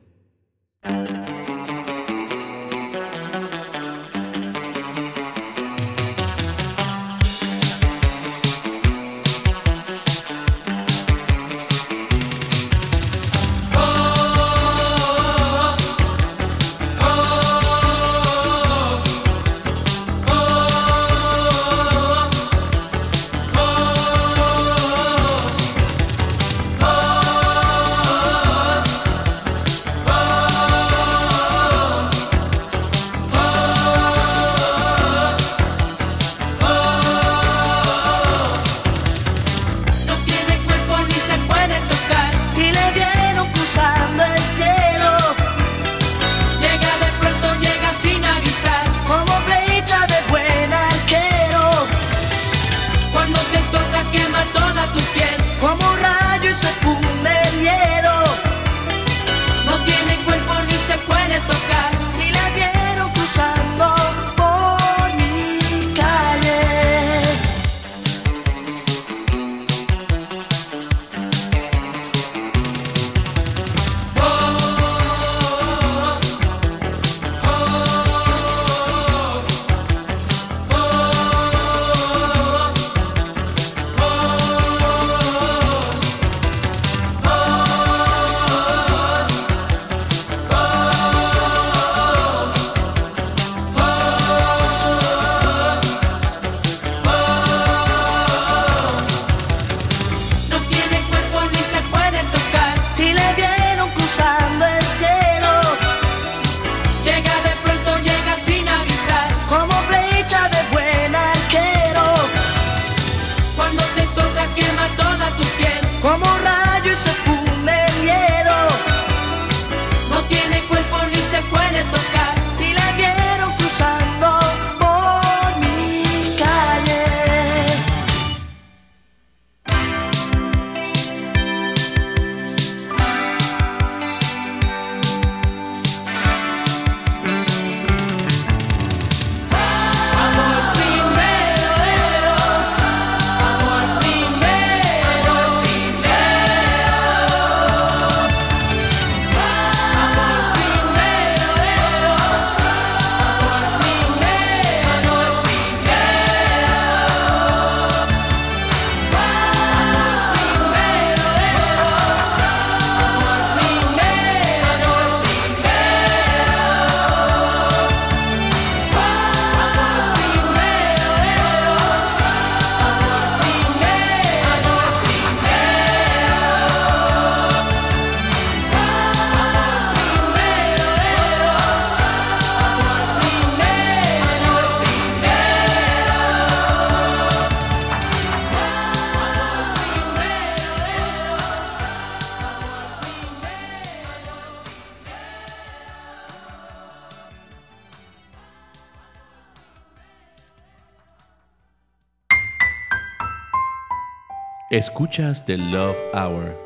Escuchas 204.81 205.45
The 205.45 205.59
Love 205.59 205.95
Hour 206.15 206.57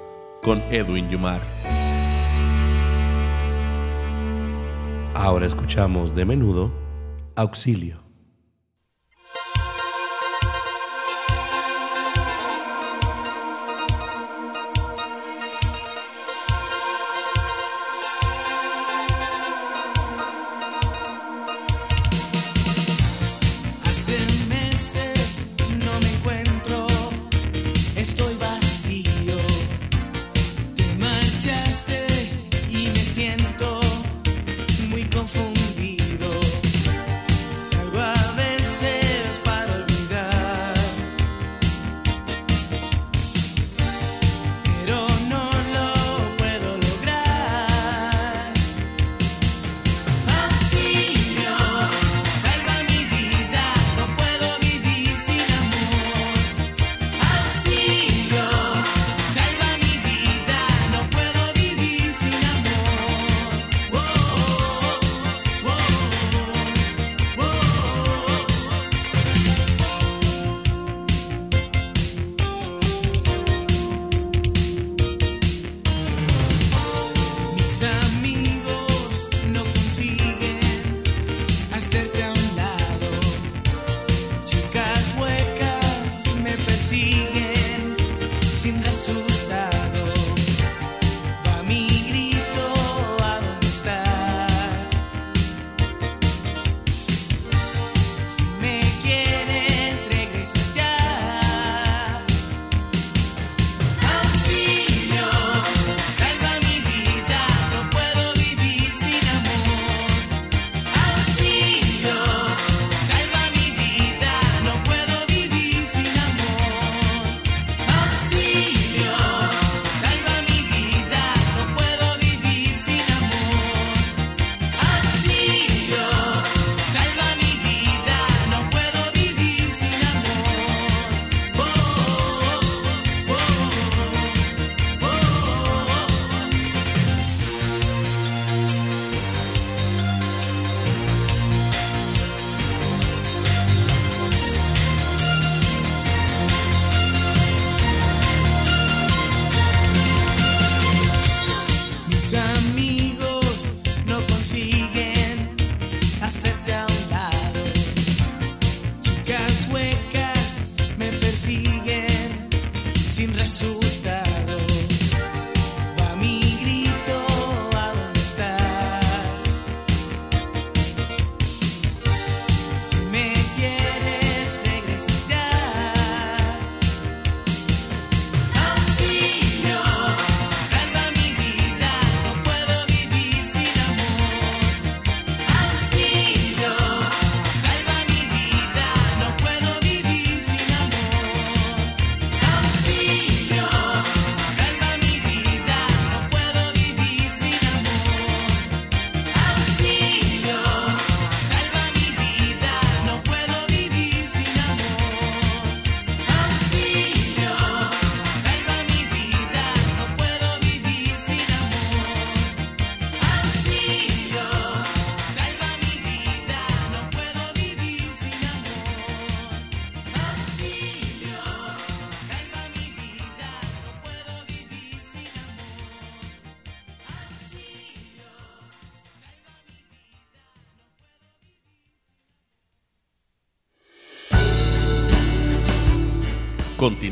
con 0.42 0.62
Edwin 0.72 1.10
Yumar. 1.10 1.42
Ahora 5.14 5.46
escuchamos 5.46 6.16
de 6.16 6.24
menudo 6.24 6.72
Auxilio. 7.36 8.05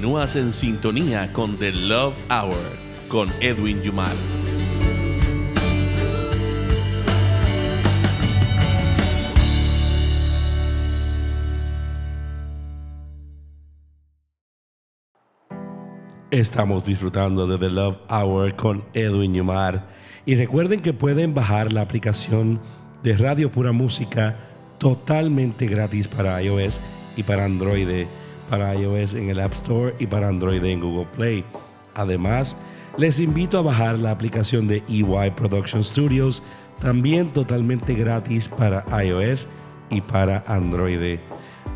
Continúas 0.03 0.35
en 0.35 0.51
sintonía 0.51 1.31
con 1.31 1.55
The 1.55 1.71
Love 1.71 2.17
Hour 2.29 2.57
con 3.07 3.29
Edwin 3.39 3.81
Yumar. 3.81 4.11
Estamos 16.31 16.85
disfrutando 16.85 17.47
de 17.47 17.57
The 17.57 17.69
Love 17.69 17.99
Hour 18.09 18.57
con 18.57 18.83
Edwin 18.93 19.33
Yumar. 19.33 19.87
Y 20.25 20.35
recuerden 20.35 20.81
que 20.81 20.91
pueden 20.91 21.33
bajar 21.33 21.71
la 21.71 21.79
aplicación 21.79 22.59
de 23.03 23.15
Radio 23.15 23.49
Pura 23.49 23.71
Música 23.71 24.37
totalmente 24.79 25.65
gratis 25.65 26.09
para 26.09 26.43
iOS 26.43 26.81
y 27.15 27.23
para 27.23 27.45
Android. 27.45 28.05
Para 28.53 28.75
iOS 28.75 29.15
en 29.15 29.31
el 29.31 29.39
App 29.39 29.53
Store 29.53 29.95
y 29.97 30.05
para 30.05 30.27
Android 30.27 30.63
en 30.63 30.79
Google 30.79 31.07
Play. 31.15 31.43
Además, 31.95 32.55
les 32.97 33.19
invito 33.19 33.57
a 33.57 33.63
bajar 33.63 33.97
la 33.97 34.11
aplicación 34.11 34.67
de 34.67 34.83
EY 34.87 35.31
Production 35.35 35.83
Studios, 35.83 36.43
también 36.79 37.33
totalmente 37.33 37.95
gratis 37.95 38.47
para 38.47 38.85
iOS 39.03 39.47
y 39.89 40.01
para 40.01 40.43
Android. 40.45 41.17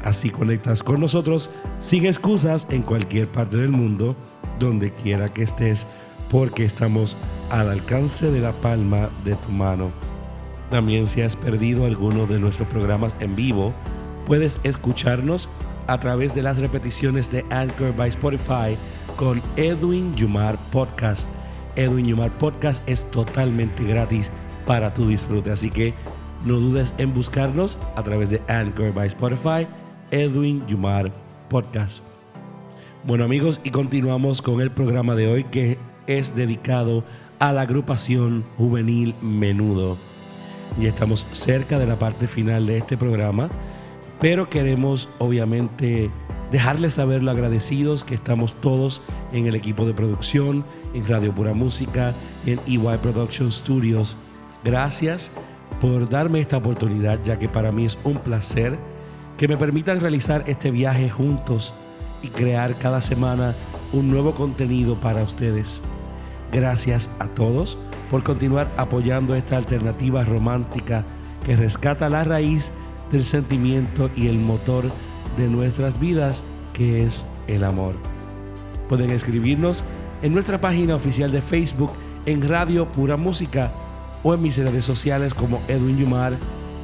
Así 0.03 0.29
conectas 0.29 0.83
con 0.83 1.01
nosotros 1.01 1.49
sin 1.79 2.05
excusas 2.05 2.67
en 2.69 2.83
cualquier 2.83 3.27
parte 3.27 3.57
del 3.57 3.71
mundo, 3.71 4.15
donde 4.59 4.93
quiera 4.93 5.33
que 5.33 5.41
estés, 5.41 5.87
porque 6.29 6.63
estamos 6.63 7.17
al 7.49 7.71
alcance 7.71 8.29
de 8.29 8.39
la 8.39 8.53
palma 8.61 9.09
de 9.23 9.35
tu 9.37 9.49
mano. 9.49 9.89
También 10.69 11.07
si 11.07 11.23
has 11.23 11.35
perdido 11.35 11.87
alguno 11.87 12.27
de 12.27 12.37
nuestros 12.37 12.67
programas 12.67 13.15
en 13.19 13.35
vivo, 13.35 13.73
puedes 14.27 14.59
escucharnos 14.61 15.49
a 15.87 15.99
través 15.99 16.35
de 16.35 16.41
las 16.41 16.57
repeticiones 16.57 17.31
de 17.31 17.45
Anchor 17.49 17.95
by 17.95 18.09
Spotify 18.09 18.77
con 19.15 19.41
Edwin 19.55 20.15
Yumar 20.15 20.57
Podcast. 20.69 21.29
Edwin 21.75 22.05
Yumar 22.05 22.31
Podcast 22.37 22.87
es 22.87 23.09
totalmente 23.11 23.83
gratis 23.83 24.31
para 24.65 24.93
tu 24.93 25.07
disfrute, 25.07 25.51
así 25.51 25.69
que 25.69 25.93
no 26.45 26.59
dudes 26.59 26.93
en 26.97 27.13
buscarnos 27.13 27.77
a 27.95 28.03
través 28.03 28.29
de 28.29 28.41
Anchor 28.47 28.93
by 28.93 29.07
Spotify, 29.07 29.67
Edwin 30.11 30.65
Yumar 30.67 31.11
Podcast. 31.49 32.03
Bueno 33.03 33.23
amigos, 33.23 33.61
y 33.63 33.71
continuamos 33.71 34.41
con 34.41 34.61
el 34.61 34.71
programa 34.71 35.15
de 35.15 35.31
hoy 35.31 35.43
que 35.45 35.77
es 36.07 36.35
dedicado 36.35 37.03
a 37.39 37.53
la 37.53 37.61
agrupación 37.61 38.43
juvenil 38.57 39.15
Menudo. 39.21 39.97
Ya 40.79 40.89
estamos 40.89 41.25
cerca 41.31 41.79
de 41.79 41.87
la 41.87 41.97
parte 41.97 42.27
final 42.27 42.65
de 42.65 42.77
este 42.77 42.97
programa, 42.97 43.49
pero 44.19 44.49
queremos 44.49 45.09
obviamente 45.19 46.09
dejarles 46.51 46.95
saber 46.95 47.23
lo 47.23 47.31
agradecidos 47.31 48.03
que 48.03 48.15
estamos 48.15 48.55
todos 48.55 49.01
en 49.33 49.47
el 49.47 49.55
equipo 49.55 49.85
de 49.85 49.93
producción, 49.93 50.63
en 50.93 51.07
Radio 51.07 51.33
Pura 51.33 51.53
Música, 51.53 52.13
en 52.45 52.59
EY 52.67 52.97
Production 53.01 53.51
Studios. 53.51 54.17
Gracias 54.63 55.31
por 55.81 56.09
darme 56.09 56.39
esta 56.39 56.57
oportunidad, 56.57 57.19
ya 57.23 57.37
que 57.37 57.49
para 57.49 57.71
mí 57.71 57.85
es 57.85 57.97
un 58.03 58.17
placer 58.17 58.77
que 59.37 59.47
me 59.47 59.57
permitan 59.57 59.99
realizar 59.99 60.43
este 60.47 60.71
viaje 60.71 61.09
juntos 61.09 61.73
y 62.23 62.29
crear 62.29 62.77
cada 62.79 63.01
semana 63.01 63.53
un 63.93 64.09
nuevo 64.09 64.33
contenido 64.33 64.99
para 64.99 65.23
ustedes. 65.23 65.81
Gracias 66.51 67.09
a 67.19 67.27
todos 67.27 67.77
por 68.09 68.23
continuar 68.23 68.71
apoyando 68.77 69.35
esta 69.35 69.57
alternativa 69.57 70.23
romántica 70.23 71.03
que 71.45 71.55
rescata 71.55 72.09
la 72.09 72.23
raíz 72.23 72.71
del 73.11 73.25
sentimiento 73.25 74.09
y 74.15 74.27
el 74.27 74.37
motor 74.37 74.91
de 75.37 75.47
nuestras 75.47 75.99
vidas, 75.99 76.43
que 76.73 77.05
es 77.05 77.25
el 77.47 77.63
amor. 77.63 77.95
Pueden 78.89 79.11
escribirnos 79.11 79.83
en 80.21 80.33
nuestra 80.33 80.59
página 80.59 80.95
oficial 80.95 81.31
de 81.31 81.41
Facebook 81.41 81.91
en 82.25 82.47
Radio 82.47 82.91
Pura 82.91 83.17
Música 83.17 83.71
o 84.23 84.33
en 84.33 84.41
mis 84.41 84.57
redes 84.57 84.85
sociales 84.85 85.33
como 85.33 85.61
Edwin 85.67 85.97
Yumar, 85.97 86.37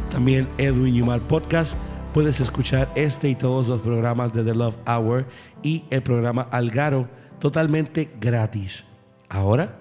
También 0.09 0.47
Edwin 0.57 0.95
Yumar 0.95 1.21
Podcast. 1.21 1.77
Puedes 2.13 2.39
escuchar 2.39 2.91
este 2.95 3.29
y 3.29 3.35
todos 3.35 3.67
los 3.69 3.81
programas 3.81 4.33
de 4.33 4.43
The 4.43 4.55
Love 4.55 4.75
Hour 4.87 5.27
y 5.61 5.83
el 5.91 6.01
programa 6.01 6.41
Algaro 6.51 7.07
totalmente 7.39 8.09
gratis. 8.19 8.83
Ahora 9.29 9.79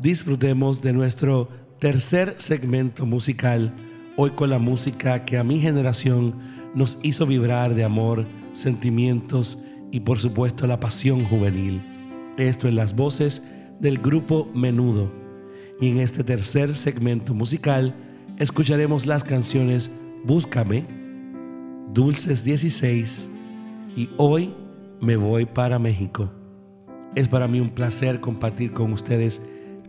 disfrutemos 0.00 0.80
de 0.80 0.92
nuestro 0.92 1.48
tercer 1.80 2.36
segmento 2.38 3.04
musical, 3.04 3.74
hoy 4.16 4.30
con 4.30 4.50
la 4.50 4.60
música 4.60 5.24
que 5.24 5.38
a 5.38 5.44
mi 5.44 5.58
generación 5.60 6.36
nos 6.74 6.98
hizo 7.02 7.26
vibrar 7.26 7.74
de 7.74 7.82
amor, 7.82 8.24
sentimientos 8.52 9.60
y 9.90 10.00
por 10.00 10.20
supuesto 10.20 10.68
la 10.68 10.78
pasión 10.78 11.24
juvenil. 11.24 11.82
Esto 12.36 12.68
en 12.68 12.76
las 12.76 12.94
voces 12.94 13.42
del 13.80 13.98
grupo 13.98 14.48
Menudo. 14.54 15.12
Y 15.80 15.88
en 15.88 15.98
este 15.98 16.22
tercer 16.22 16.76
segmento 16.76 17.34
musical 17.34 17.94
escucharemos 18.38 19.06
las 19.06 19.24
canciones 19.24 19.90
Búscame, 20.24 20.84
Dulces 21.92 22.44
16 22.44 23.28
y 23.96 24.10
Hoy 24.16 24.54
me 25.00 25.16
voy 25.16 25.44
para 25.46 25.78
México. 25.78 26.30
Es 27.14 27.28
para 27.28 27.46
mí 27.46 27.60
un 27.60 27.70
placer 27.70 28.20
compartir 28.20 28.72
con 28.72 28.92
ustedes 28.92 29.40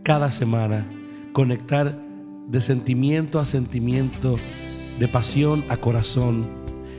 cada 0.04 0.30
semana, 0.30 0.86
conectar 1.32 1.98
de 2.46 2.60
sentimiento 2.60 3.40
a 3.40 3.44
sentimiento, 3.44 4.36
de 5.00 5.08
pasión 5.08 5.64
a 5.68 5.76
corazón 5.76 6.46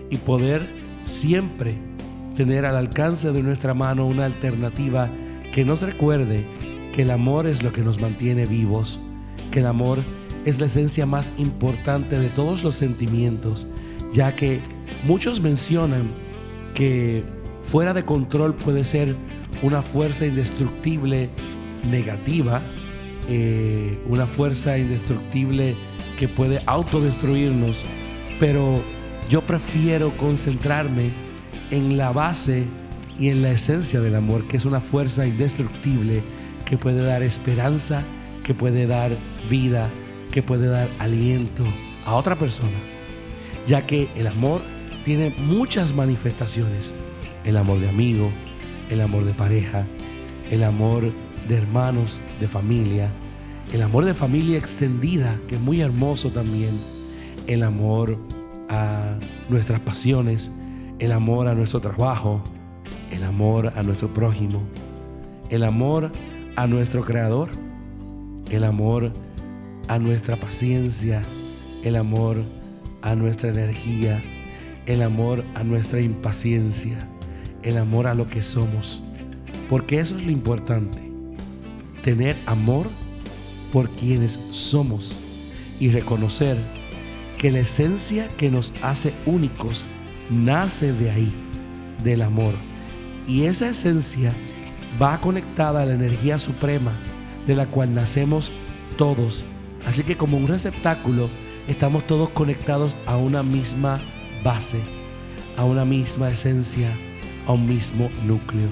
y 0.10 0.18
poder 0.18 0.68
siempre 1.06 1.78
tener 2.36 2.66
al 2.66 2.76
alcance 2.76 3.32
de 3.32 3.42
nuestra 3.42 3.74
mano 3.74 4.06
una 4.06 4.26
alternativa 4.26 5.10
que 5.54 5.64
nos 5.64 5.82
recuerde 5.82 6.44
que 6.94 7.04
el 7.04 7.12
amor 7.12 7.48
es 7.48 7.64
lo 7.64 7.72
que 7.72 7.82
nos 7.82 8.02
mantiene 8.02 8.46
vivos, 8.46 9.00
que 9.52 9.60
el 9.60 9.68
amor 9.68 10.00
es 10.00 10.27
la 10.60 10.68
esencia 10.68 11.06
más 11.06 11.32
importante 11.38 12.18
de 12.18 12.30
todos 12.30 12.64
los 12.64 12.76
sentimientos, 12.76 13.68
ya 14.14 14.36
que 14.36 14.62
muchos 15.06 15.42
mencionan 15.42 16.10
que 16.74 17.24
fuera 17.64 17.94
de 17.94 18.06
control 18.06 18.56
puede 18.56 18.86
ser 18.86 19.16
una 19.62 19.82
fuerza 19.82 20.26
indestructible 20.26 21.30
negativa, 21.92 22.62
eh, 23.30 24.00
una 24.08 24.26
fuerza 24.26 24.78
indestructible 24.78 25.76
que 26.18 26.30
puede 26.30 26.62
autodestruirnos, 26.66 27.84
pero 28.40 28.82
yo 29.30 29.42
prefiero 29.46 30.16
concentrarme 30.16 31.10
en 31.72 31.98
la 31.98 32.12
base 32.12 32.66
y 33.20 33.30
en 33.30 33.42
la 33.42 33.52
esencia 33.52 34.00
del 34.00 34.16
amor, 34.16 34.48
que 34.48 34.58
es 34.58 34.66
una 34.66 34.80
fuerza 34.80 35.28
indestructible 35.28 36.24
que 36.66 36.78
puede 36.78 37.04
dar 37.04 37.24
esperanza, 37.24 38.04
que 38.44 38.54
puede 38.54 38.88
dar 38.88 39.18
vida, 39.50 39.90
que 40.38 40.44
puede 40.44 40.68
dar 40.68 40.88
aliento 41.00 41.64
a 42.06 42.14
otra 42.14 42.36
persona, 42.36 42.78
ya 43.66 43.88
que 43.88 44.08
el 44.16 44.28
amor 44.28 44.62
tiene 45.04 45.32
muchas 45.32 45.96
manifestaciones. 45.96 46.94
El 47.44 47.58
amor 47.58 47.80
de 47.80 47.90
amigo, 47.90 48.30
el 48.92 49.02
amor 49.02 49.26
de 49.26 49.34
pareja, 49.34 49.88
el 50.52 50.64
amor 50.64 51.12
de 51.48 51.58
hermanos, 51.58 52.22
de 52.40 52.48
familia, 52.48 53.10
el 53.74 53.82
amor 53.82 54.06
de 54.06 54.14
familia 54.14 54.60
extendida, 54.60 55.40
que 55.48 55.56
es 55.56 55.62
muy 55.62 55.82
hermoso 55.82 56.30
también, 56.30 56.80
el 57.48 57.64
amor 57.64 58.20
a 58.70 59.18
nuestras 59.50 59.80
pasiones, 59.80 60.52
el 61.00 61.14
amor 61.14 61.48
a 61.48 61.56
nuestro 61.56 61.82
trabajo, 61.82 62.44
el 63.12 63.24
amor 63.24 63.74
a 63.76 63.82
nuestro 63.82 64.14
prójimo, 64.14 64.62
el 65.50 65.64
amor 65.64 66.12
a 66.56 66.68
nuestro 66.68 67.04
creador, 67.04 67.50
el 68.52 68.64
amor 68.64 69.06
a 69.06 69.27
nuestra 69.98 70.36
paciencia, 70.36 71.22
el 71.84 71.96
amor 71.96 72.44
a 73.02 73.16
nuestra 73.16 73.50
energía, 73.50 74.22
el 74.86 75.02
amor 75.02 75.44
a 75.56 75.64
nuestra 75.64 76.00
impaciencia, 76.02 76.98
el 77.64 77.78
amor 77.78 78.08
a 78.08 78.14
lo 78.14 78.30
que 78.30 78.42
somos. 78.42 79.02
Porque 79.70 80.00
eso 80.00 80.18
es 80.18 80.26
lo 80.26 80.32
importante, 80.32 81.00
tener 82.04 82.36
amor 82.46 82.88
por 83.72 83.90
quienes 83.90 84.40
somos 84.52 85.20
y 85.80 85.90
reconocer 85.90 86.58
que 87.38 87.52
la 87.52 87.60
esencia 87.60 88.28
que 88.30 88.50
nos 88.50 88.74
hace 88.82 89.14
únicos 89.26 89.86
nace 90.30 90.92
de 90.94 91.12
ahí, 91.12 91.34
del 92.04 92.22
amor. 92.22 92.54
Y 93.28 93.44
esa 93.44 93.70
esencia 93.70 94.32
va 95.02 95.20
conectada 95.22 95.82
a 95.82 95.86
la 95.86 95.94
energía 95.94 96.40
suprema 96.40 96.94
de 97.46 97.56
la 97.56 97.68
cual 97.68 97.94
nacemos 97.94 98.52
todos. 98.98 99.46
Así 99.88 100.04
que 100.04 100.18
como 100.18 100.36
un 100.36 100.50
receptáculo 100.50 101.30
estamos 101.70 102.06
todos 102.06 102.30
conectados 102.30 102.94
a 103.06 103.16
una 103.16 103.42
misma 103.42 104.02
base, 104.44 104.82
a 105.56 105.64
una 105.64 105.86
misma 105.86 106.28
esencia, 106.30 106.94
a 107.48 107.54
un 107.54 107.66
mismo 107.66 108.10
núcleo. 108.26 108.68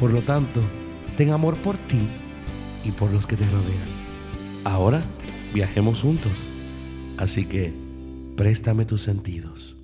Por 0.00 0.12
lo 0.12 0.22
tanto, 0.22 0.60
ten 1.16 1.30
amor 1.30 1.56
por 1.58 1.76
ti 1.76 2.00
y 2.84 2.90
por 2.90 3.12
los 3.12 3.28
que 3.28 3.36
te 3.36 3.44
rodean. 3.44 3.88
Ahora 4.64 5.02
viajemos 5.54 6.00
juntos. 6.00 6.48
Así 7.16 7.44
que 7.44 7.72
préstame 8.36 8.84
tus 8.84 9.02
sentidos. 9.02 9.76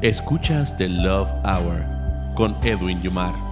Escuchas 0.00 0.74
The 0.78 0.88
Love 0.88 1.30
Hour 1.44 1.84
con 2.34 2.56
Edwin 2.64 3.02
Yumar. 3.02 3.49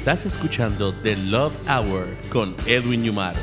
Estás 0.00 0.24
escuchando 0.24 0.94
The 1.02 1.14
Love 1.14 1.52
Hour 1.68 2.16
con 2.30 2.56
Edwin 2.66 3.04
Yumar. 3.04 3.34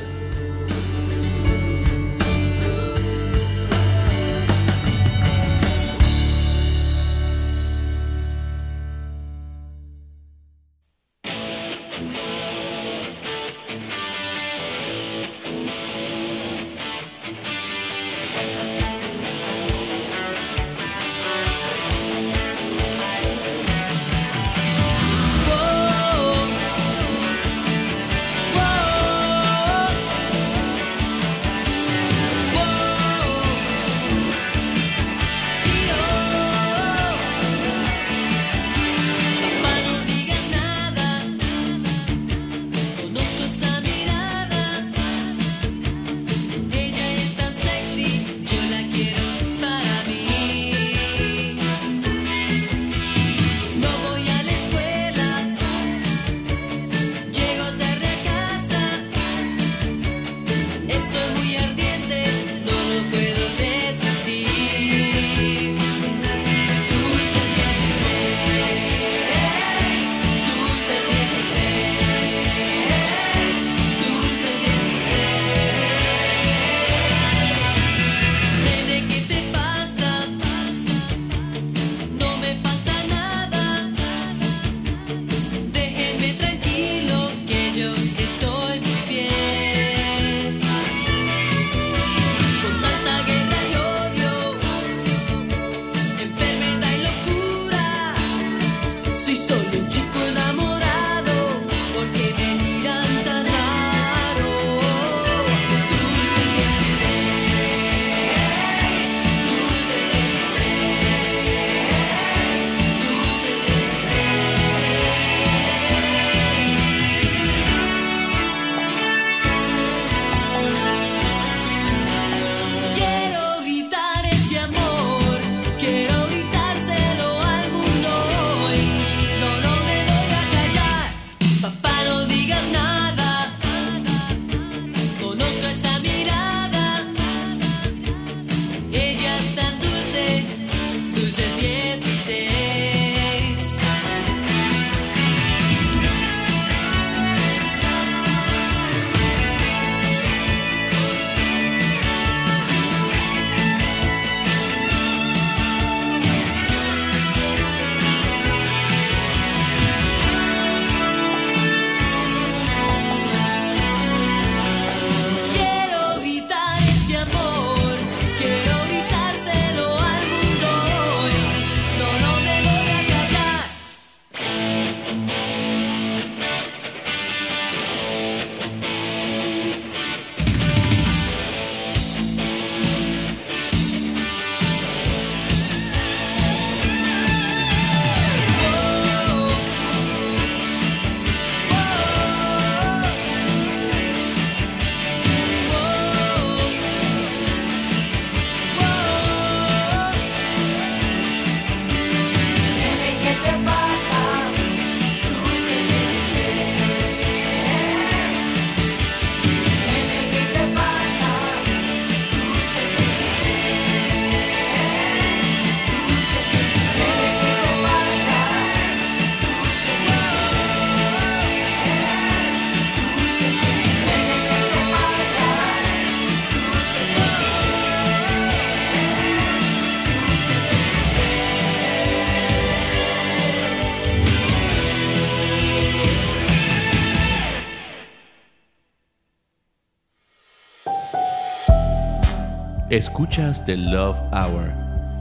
Escuchas 242.89 243.65
The 243.65 243.75
Love 243.75 244.17
Hour 244.31 244.71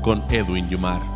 con 0.01 0.23
Edwin 0.31 0.69
Yumar. 0.71 1.16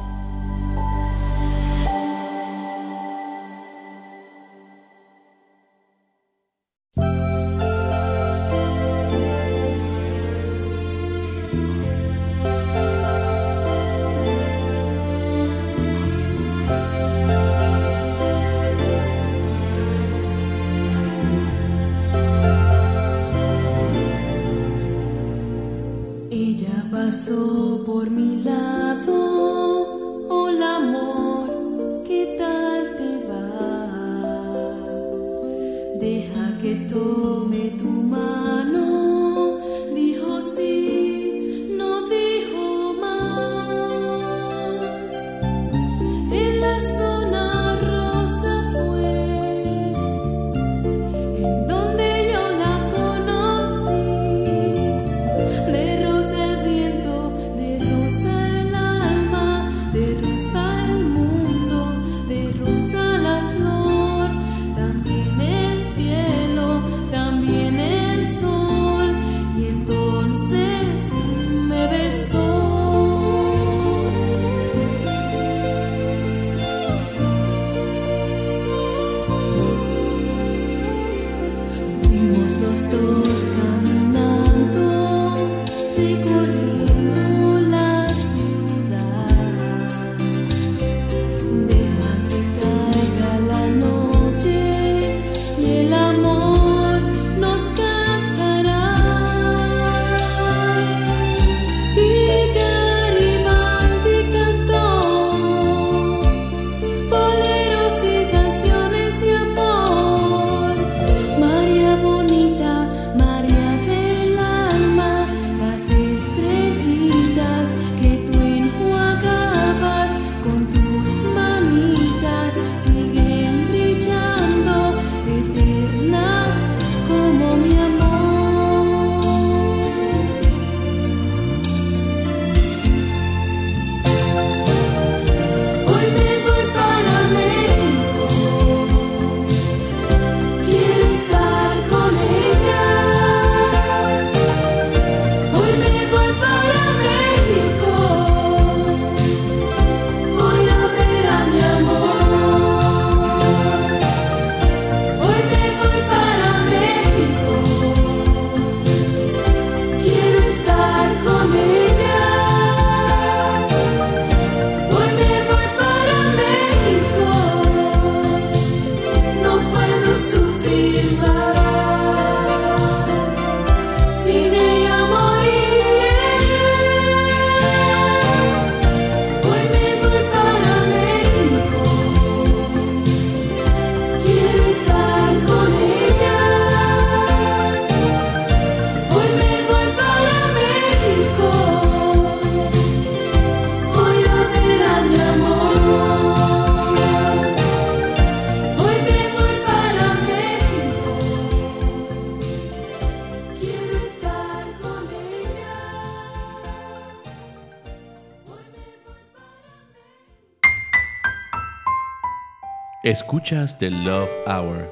Escuchas 213.51 213.79
The 213.79 213.91
Love 213.91 214.31
Hour 214.47 214.89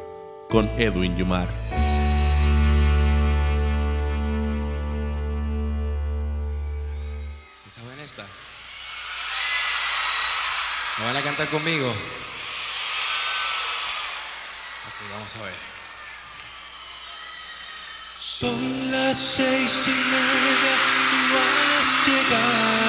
con 0.50 0.68
Edwin 0.80 1.16
Yumar. 1.16 1.46
¿Se 7.62 7.70
saben 7.70 8.00
esta? 8.00 8.24
¿Me 10.98 11.04
van 11.04 11.16
a 11.18 11.22
cantar 11.22 11.46
conmigo? 11.50 11.88
Ok, 11.88 11.94
vamos 15.12 15.36
a 15.36 15.42
ver. 15.44 15.54
Son 18.16 18.90
las 18.90 19.16
seis 19.16 19.86
y 19.86 19.90
media 19.90 20.74
y 21.12 21.16
no 21.30 21.38
has 21.38 22.08
llegado. 22.08 22.88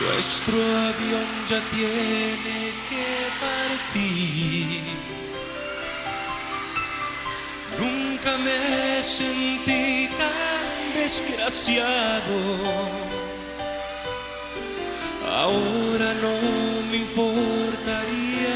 Nuestro 0.00 0.54
avión 0.54 1.26
ya 1.48 1.60
tiene 1.70 2.72
que 2.88 3.06
partir. 3.40 4.82
Nunca 7.76 8.38
me 8.38 9.02
sentí 9.02 10.08
tan 10.16 10.94
desgraciado. 10.94 12.36
Ahora 15.26 16.14
no 16.22 16.36
me 16.90 16.98
importaría 16.98 18.54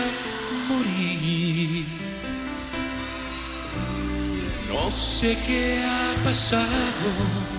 morir. 0.68 1.86
No 4.70 4.90
sé 4.92 5.36
qué 5.44 5.82
ha 5.84 6.14
pasado 6.22 7.51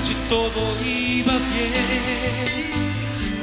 noche 0.00 0.14
todo 0.28 0.62
iba 0.82 1.38
bien. 1.52 2.70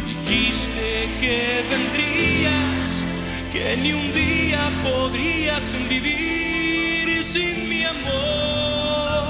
Dijiste 0.07 1.09
que 1.21 1.63
vendrías, 1.69 3.03
que 3.51 3.77
ni 3.77 3.93
un 3.93 4.13
día 4.13 4.71
podrías 4.83 5.75
vivir 5.89 7.23
sin 7.23 7.69
mi 7.69 7.83
amor. 7.83 9.27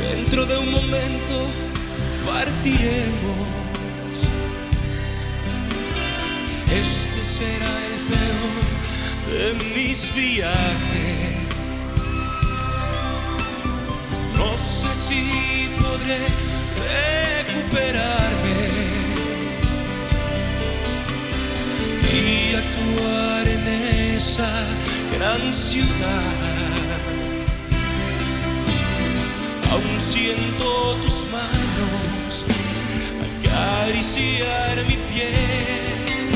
Dentro 0.00 0.46
de 0.46 0.58
un 0.58 0.70
momento 0.70 1.34
partiremos. 2.24 3.34
Este 6.82 7.24
será 7.24 7.72
el 7.90 7.96
peor 8.10 8.64
de 9.30 9.46
mis 9.74 10.14
viajes. 10.14 11.23
Así 14.92 15.70
podré 15.80 16.18
recuperarme. 16.88 18.60
Y 22.12 22.54
actuar 22.54 23.48
en 23.48 23.64
esa 24.16 24.52
gran 25.14 25.42
ciudad. 25.54 26.34
Aún 29.72 30.00
siento 30.00 30.96
tus 31.02 31.26
manos 31.32 32.44
acariciar 33.54 34.76
mi 34.86 34.96
piel, 35.12 36.30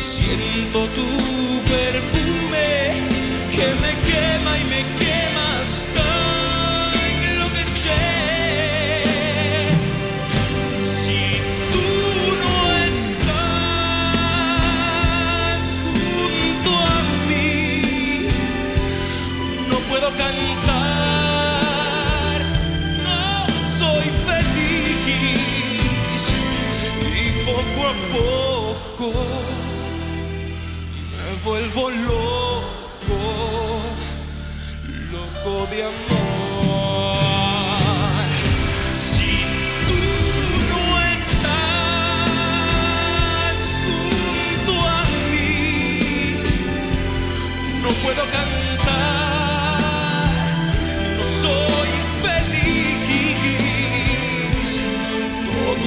siento 0.00 0.78
tu 0.96 1.08
perfume 1.72 2.68
que 3.54 3.66
me 3.82 3.92
quema 4.06 4.45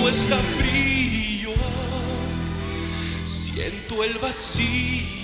está 0.09 0.38
frío, 0.57 1.53
siento 3.27 4.03
el 4.03 4.17
vacío. 4.17 5.18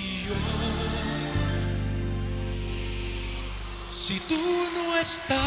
Tú 4.28 4.68
no 4.74 4.96
estás, 4.96 5.38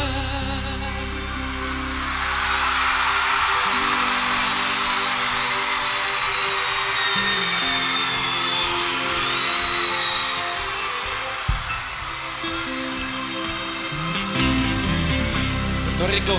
Puerto 15.98 16.06
Rico, 16.14 16.36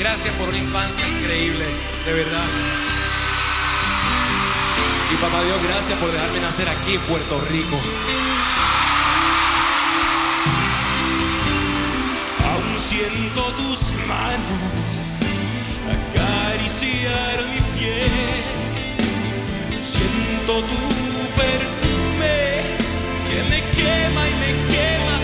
gracias 0.00 0.34
por 0.34 0.48
una 0.48 0.58
infancia 0.58 1.06
increíble, 1.06 1.66
de 2.04 2.12
verdad. 2.12 2.44
Y 5.12 5.16
papá 5.16 5.44
Dios, 5.44 5.62
gracias 5.62 5.98
por 6.00 6.10
dejarme 6.10 6.40
nacer 6.40 6.68
aquí 6.68 6.94
en 6.94 7.00
Puerto 7.02 7.40
Rico. 7.42 7.80
Siento 13.16 13.42
tus 13.52 13.94
manos 14.06 14.90
acariciar 15.96 17.36
mi 17.52 17.60
piel. 17.78 18.44
Siento 19.74 20.60
tu 20.70 20.82
perfume 21.40 22.38
que 23.28 23.38
me 23.50 23.60
quema 23.76 24.22
y 24.28 24.34
me 24.42 24.52
quema 24.72 25.15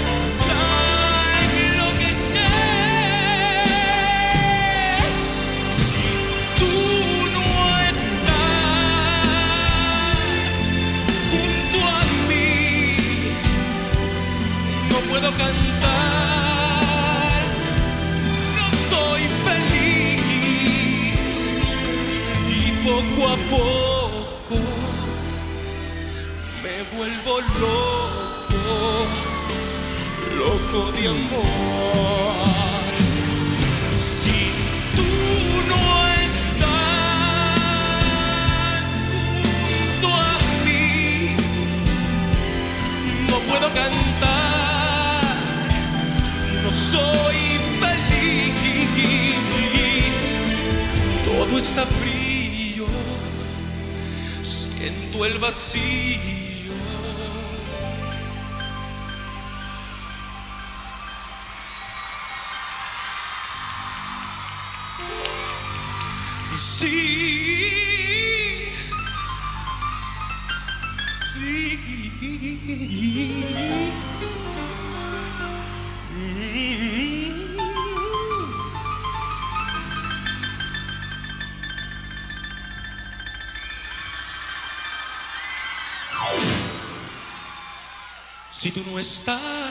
Si 88.63 88.71
tú 88.71 88.81
no 88.93 88.97
estás 89.01 89.62